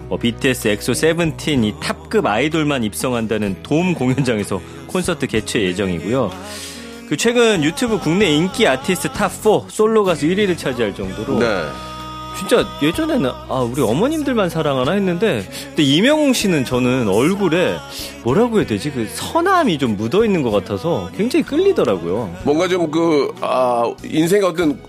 뭐 0.10 0.18
BTS, 0.18 0.70
엑소, 0.70 0.96
세븐틴 0.96 1.64
이 1.64 1.76
탑급 1.80 2.26
아이돌만 2.26 2.84
입성한다는 2.84 3.58
돔 3.62 3.94
공연장에서 3.94 4.60
콘서트 4.88 5.28
개최 5.28 5.62
예정이고요. 5.62 6.32
그 7.10 7.18
최근 7.18 7.64
유튜브 7.64 8.00
국내 8.00 8.32
인기 8.32 8.68
아티스트 8.68 9.10
탑4 9.10 9.70
솔로 9.70 10.04
가수 10.04 10.26
1위를 10.26 10.58
차지할 10.58 10.96
정도로 10.96 11.38
네. 11.38 11.64
진짜 12.38 12.66
예전에는 12.82 13.30
아 13.50 13.60
우리 13.60 13.82
어머님들만 13.82 14.50
사랑하나 14.50 14.94
했는데 14.94 15.48
근데 15.68 15.84
임영웅 15.84 16.34
씨는 16.34 16.66
저는 16.66 17.08
얼굴에 17.08 17.78
뭐라고 18.24 18.58
해야 18.60 18.66
되지 18.66 18.92
그 18.92 19.08
선함이 19.14 19.78
좀 19.78 19.96
묻어 19.98 20.26
있는 20.26 20.42
것 20.42 20.52
같아서 20.52 21.10
굉장히 21.16 21.44
끌리더라고요. 21.44 22.36
뭔가 22.44 22.68
좀 22.68 22.90
그, 22.90 23.34
아, 23.42 23.84
인생의 24.04 24.48
어떤, 24.48 24.80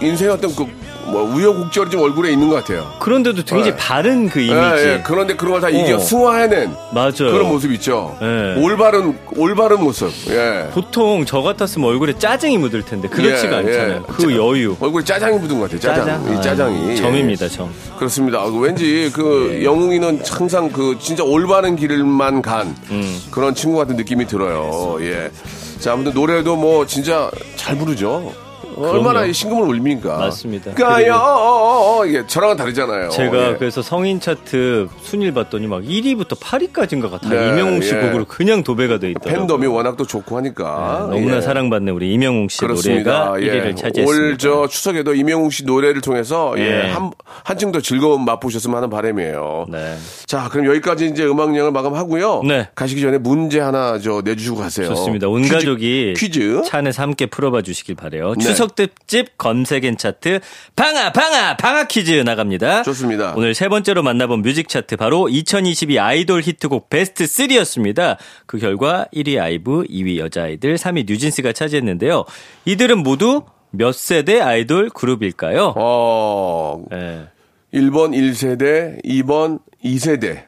인생의 0.00 0.32
어떤 0.34 0.54
그, 0.54 0.66
뭐, 1.14 1.32
우여곡절이 1.34 1.90
좀 1.90 2.02
얼굴에 2.02 2.32
있는 2.32 2.48
것 2.48 2.56
같아요. 2.56 2.90
그런데도 2.98 3.36
굉장히 3.44 3.70
네. 3.70 3.76
바른 3.76 4.28
그 4.28 4.40
이미지. 4.40 4.54
예, 4.84 4.92
예. 4.94 5.02
그런데 5.06 5.34
그런 5.36 5.52
걸 5.52 5.60
다 5.60 5.68
이겨 5.70 5.94
어. 5.94 5.98
승화해낸 5.98 6.74
맞아요. 6.92 7.12
그런 7.18 7.48
모습 7.48 7.70
있죠. 7.72 8.16
예. 8.20 8.60
올바른, 8.60 9.16
올바른 9.36 9.80
모습. 9.80 10.10
예. 10.30 10.68
보통 10.72 11.24
저 11.24 11.40
같았으면 11.42 11.88
얼굴에 11.88 12.18
짜증이 12.18 12.58
묻을 12.58 12.82
텐데 12.82 13.08
그렇지가 13.08 13.52
예, 13.62 13.66
예. 13.66 13.68
않잖아요. 13.78 14.02
그 14.08 14.22
짜- 14.22 14.36
여유. 14.36 14.76
얼굴에 14.80 15.04
짜장이 15.04 15.38
묻은 15.38 15.60
것 15.60 15.70
같아요. 15.70 15.80
짜장. 15.80 16.26
이 16.28 16.36
아, 16.36 16.40
짜장이. 16.40 16.90
예. 16.90 16.96
점입니다, 16.96 17.48
점. 17.48 17.70
그렇습니다. 17.96 18.38
아, 18.40 18.46
왠지 18.46 19.10
그 19.14 19.58
예. 19.60 19.64
영웅이는 19.64 20.22
항상 20.28 20.68
그 20.70 20.96
진짜 21.00 21.22
올바른 21.22 21.76
길만 21.76 22.42
간 22.42 22.74
음. 22.90 23.20
그런 23.30 23.54
친구 23.54 23.78
같은 23.78 23.94
느낌이 23.96 24.26
들어요. 24.26 24.96
예. 25.00 25.30
자, 25.78 25.92
아무튼 25.92 26.12
노래도 26.14 26.56
뭐 26.56 26.84
진짜 26.86 27.30
잘 27.56 27.76
부르죠. 27.76 28.32
얼마나 28.76 29.24
이 29.24 29.32
신금을 29.32 29.66
울립니까? 29.68 30.16
맞습니다. 30.18 30.74
가요. 30.74 32.02
이게 32.06 32.26
저랑은 32.26 32.56
다르잖아요. 32.56 33.08
제가 33.10 33.50
예. 33.52 33.56
그래서 33.58 33.82
성인 33.82 34.20
차트 34.20 34.88
순위를 35.02 35.32
봤더니 35.34 35.66
막 35.66 35.82
1위부터 35.82 36.38
8위까지인가가 36.38 37.20
다 37.20 37.28
네, 37.28 37.48
이명웅 37.50 37.80
씨 37.82 37.94
예. 37.94 38.00
곡으로 38.00 38.24
그냥 38.26 38.62
도배가 38.62 38.98
돼 38.98 39.10
있더라고요. 39.10 39.40
팬덤이 39.46 39.66
워낙 39.66 39.96
또 39.96 40.06
좋고 40.06 40.36
하니까. 40.36 41.08
네, 41.10 41.16
너무나 41.18 41.36
예. 41.36 41.40
사랑받는 41.40 41.92
우리 41.92 42.12
이명웅 42.14 42.48
씨 42.48 42.58
그렇습니다. 42.60 43.26
노래가 43.30 43.42
예. 43.42 43.60
1위를 43.72 43.76
차지했습니다. 43.76 44.04
올 44.08 44.34
저 44.44 44.66
추석에도 44.68 45.14
임영웅 45.14 45.50
씨 45.50 45.64
노래를 45.64 46.00
통해서 46.00 46.54
예. 46.58 46.62
예. 46.86 46.90
한 46.90 47.10
한층 47.44 47.72
더 47.72 47.80
즐거움 47.80 48.24
맛보셨으면 48.24 48.76
하는 48.76 48.90
바람이에요. 48.90 49.66
네. 49.70 49.96
자, 50.26 50.48
그럼 50.50 50.66
여기까지 50.66 51.06
이제 51.06 51.24
음악 51.24 51.38
여행을 51.38 51.70
마감하고요. 51.72 52.42
네. 52.46 52.68
가시기 52.74 53.00
전에 53.00 53.18
문제 53.18 53.60
하나 53.60 53.98
저 53.98 54.20
내주시고 54.24 54.56
가세요. 54.56 54.88
좋습니다. 54.88 55.28
온 55.28 55.42
퀴즈, 55.42 55.54
가족이 55.54 56.14
퀴즈. 56.16 56.62
차 56.66 56.78
안에서 56.78 57.02
함께 57.02 57.26
풀어봐 57.26 57.62
주시길 57.62 57.94
바래요. 57.94 58.34
네. 58.36 58.44
추석 58.64 58.74
특집 58.74 59.36
검색엔 59.36 59.98
차트 59.98 60.40
방아 60.74 61.12
방아 61.12 61.56
방아 61.58 61.84
퀴즈 61.84 62.12
나갑니다. 62.12 62.82
좋습니다. 62.82 63.34
오늘 63.36 63.54
세 63.54 63.68
번째로 63.68 64.02
만나본 64.02 64.40
뮤직 64.42 64.68
차트 64.68 64.96
바로 64.96 65.28
2022 65.28 65.98
아이돌 65.98 66.40
히트곡 66.40 66.88
베스트 66.88 67.24
3였습니다. 67.24 68.16
그 68.46 68.58
결과 68.58 69.06
1위 69.12 69.38
아이브, 69.40 69.84
2위 69.84 70.18
여자아이들, 70.18 70.76
3위 70.76 71.06
뉴진스가 71.06 71.52
차지했는데요. 71.52 72.24
이들은 72.64 73.02
모두 73.02 73.42
몇 73.70 73.94
세대 73.94 74.40
아이돌 74.40 74.88
그룹일까요? 74.90 75.74
어, 75.76 76.84
네. 76.90 77.26
1번 77.74 78.14
1세대, 78.14 79.04
2번 79.04 79.58
2세대, 79.84 80.44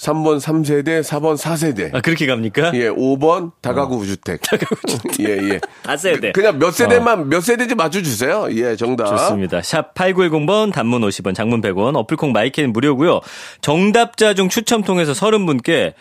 3번 0.00 0.40
3세대, 0.40 1.02
4번 1.02 1.36
4세대. 1.36 1.94
아, 1.94 2.00
그렇게 2.00 2.26
갑니까? 2.26 2.70
예, 2.74 2.88
5번 2.88 3.50
다가구 3.60 4.06
주택. 4.06 4.40
예, 5.20 5.24
예. 5.26 5.60
다세대. 5.82 6.32
그 6.32 6.40
냥 6.40 6.58
몇 6.58 6.70
세대만 6.72 7.28
몇 7.28 7.40
세대인지 7.42 7.74
맞춰 7.74 8.00
주세요. 8.00 8.46
예, 8.50 8.76
정답. 8.76 9.06
좋습니다. 9.06 9.60
샵 9.60 9.92
8910번 9.92 10.72
단문 10.72 11.02
50원, 11.02 11.34
장문 11.34 11.60
100원, 11.60 11.96
어플콩 11.96 12.32
마이크는 12.32 12.72
무료고요. 12.72 13.20
정답자 13.60 14.32
중 14.32 14.48
추첨 14.48 14.82
통해서 14.82 15.12
30분께 15.12 15.92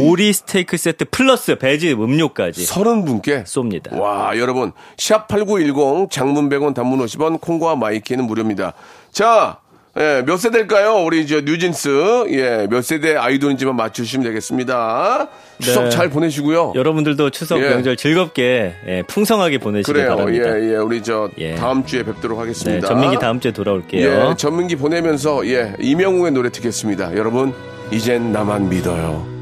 오리 0.00 0.32
스테이크 0.32 0.78
세트 0.78 1.06
플러스 1.10 1.56
배지 1.56 1.92
음료까지 1.92 2.64
30분께 2.66 3.44
쏩니다. 3.44 3.94
와, 3.98 4.36
여러분. 4.38 4.72
샵 4.96 5.28
8910 5.28 6.10
장문 6.10 6.48
100원 6.48 6.74
단문 6.74 7.00
50원 7.04 7.38
콩과 7.38 7.76
마이 7.76 7.94
K는 7.94 8.24
무료입니다. 8.26 8.72
자, 9.10 9.58
예, 9.98 10.22
몇 10.24 10.38
세대일까요? 10.38 11.04
우리 11.04 11.26
저 11.26 11.42
뉴진스. 11.42 12.24
예, 12.30 12.66
몇 12.70 12.82
세대 12.82 13.14
아이돌인지만 13.14 13.76
맞추시면 13.76 14.24
되겠습니다. 14.24 15.28
추석 15.60 15.84
네. 15.84 15.90
잘 15.90 16.08
보내시고요. 16.08 16.72
여러분들도 16.74 17.28
추석 17.30 17.58
예. 17.60 17.68
명절 17.68 17.96
즐겁게 17.96 18.74
예, 18.86 19.02
풍성하게 19.06 19.58
보내시기 19.58 19.92
그래요. 19.92 20.16
바랍니다. 20.16 20.58
예, 20.58 20.72
예. 20.72 20.76
우리 20.76 21.02
저 21.02 21.28
예. 21.38 21.54
다음 21.56 21.84
주에 21.84 22.02
뵙도록 22.04 22.38
네, 22.38 22.40
하겠습니다. 22.40 22.88
전민기 22.88 23.18
다음 23.18 23.38
주에 23.38 23.52
돌아올게요. 23.52 24.30
예, 24.30 24.34
전민기 24.36 24.76
보내면서 24.76 25.46
예, 25.48 25.74
임영웅의 25.78 26.32
노래 26.32 26.50
듣겠습니다. 26.50 27.14
여러분, 27.14 27.52
이젠 27.90 28.32
나만 28.32 28.70
믿어요. 28.70 29.41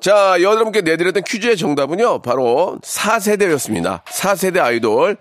자, 0.00 0.36
여러분께 0.40 0.80
내드렸던 0.80 1.24
퀴즈의 1.24 1.56
정답은요, 1.58 2.22
바로 2.22 2.78
4세대였습니다. 2.82 4.02
4세대 4.06 4.58
아이돌 4.58 5.16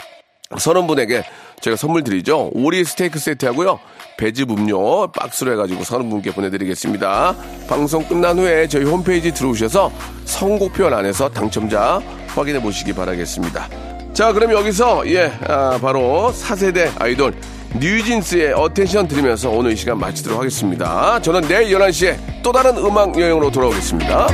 30분에게 0.52 1.24
제가 1.60 1.76
선물 1.76 2.04
드리죠. 2.04 2.50
오리 2.54 2.86
스테이크 2.86 3.20
세트하고요. 3.20 3.80
배즙 4.18 4.50
음료 4.52 5.08
박스로 5.12 5.52
해가지고 5.52 5.84
30분께 5.84 6.34
보내드리겠습니다. 6.34 7.36
방송 7.68 8.06
끝난 8.06 8.40
후에 8.40 8.68
저희 8.68 8.86
홈페이지 8.86 9.34
들어오셔서 9.34 9.92
선곡표 10.26 10.88
안에서 10.88 11.30
당첨자 11.30 12.02
확인해 12.28 12.62
보시기 12.62 12.94
바라겠습니다. 12.94 13.70
자, 14.14 14.32
그럼 14.32 14.54
여기서, 14.54 15.08
예, 15.08 15.32
아, 15.48 15.78
바로 15.82 16.34
4세대 16.34 16.90
아이돌 17.02 17.34
뉴진스의 17.78 18.54
Attention 18.54 19.08
들으면서 19.08 19.50
오늘 19.50 19.74
이 19.74 19.76
시간 19.76 20.00
마치도록 20.00 20.40
하겠습니다. 20.40 21.22
저는 21.22 21.42
내일 21.42 21.78
11시에 21.78 22.18
또 22.42 22.52
다른 22.52 22.78
음악 22.78 23.20
여행으로 23.20 23.52
돌아오겠습니다. 23.52 24.28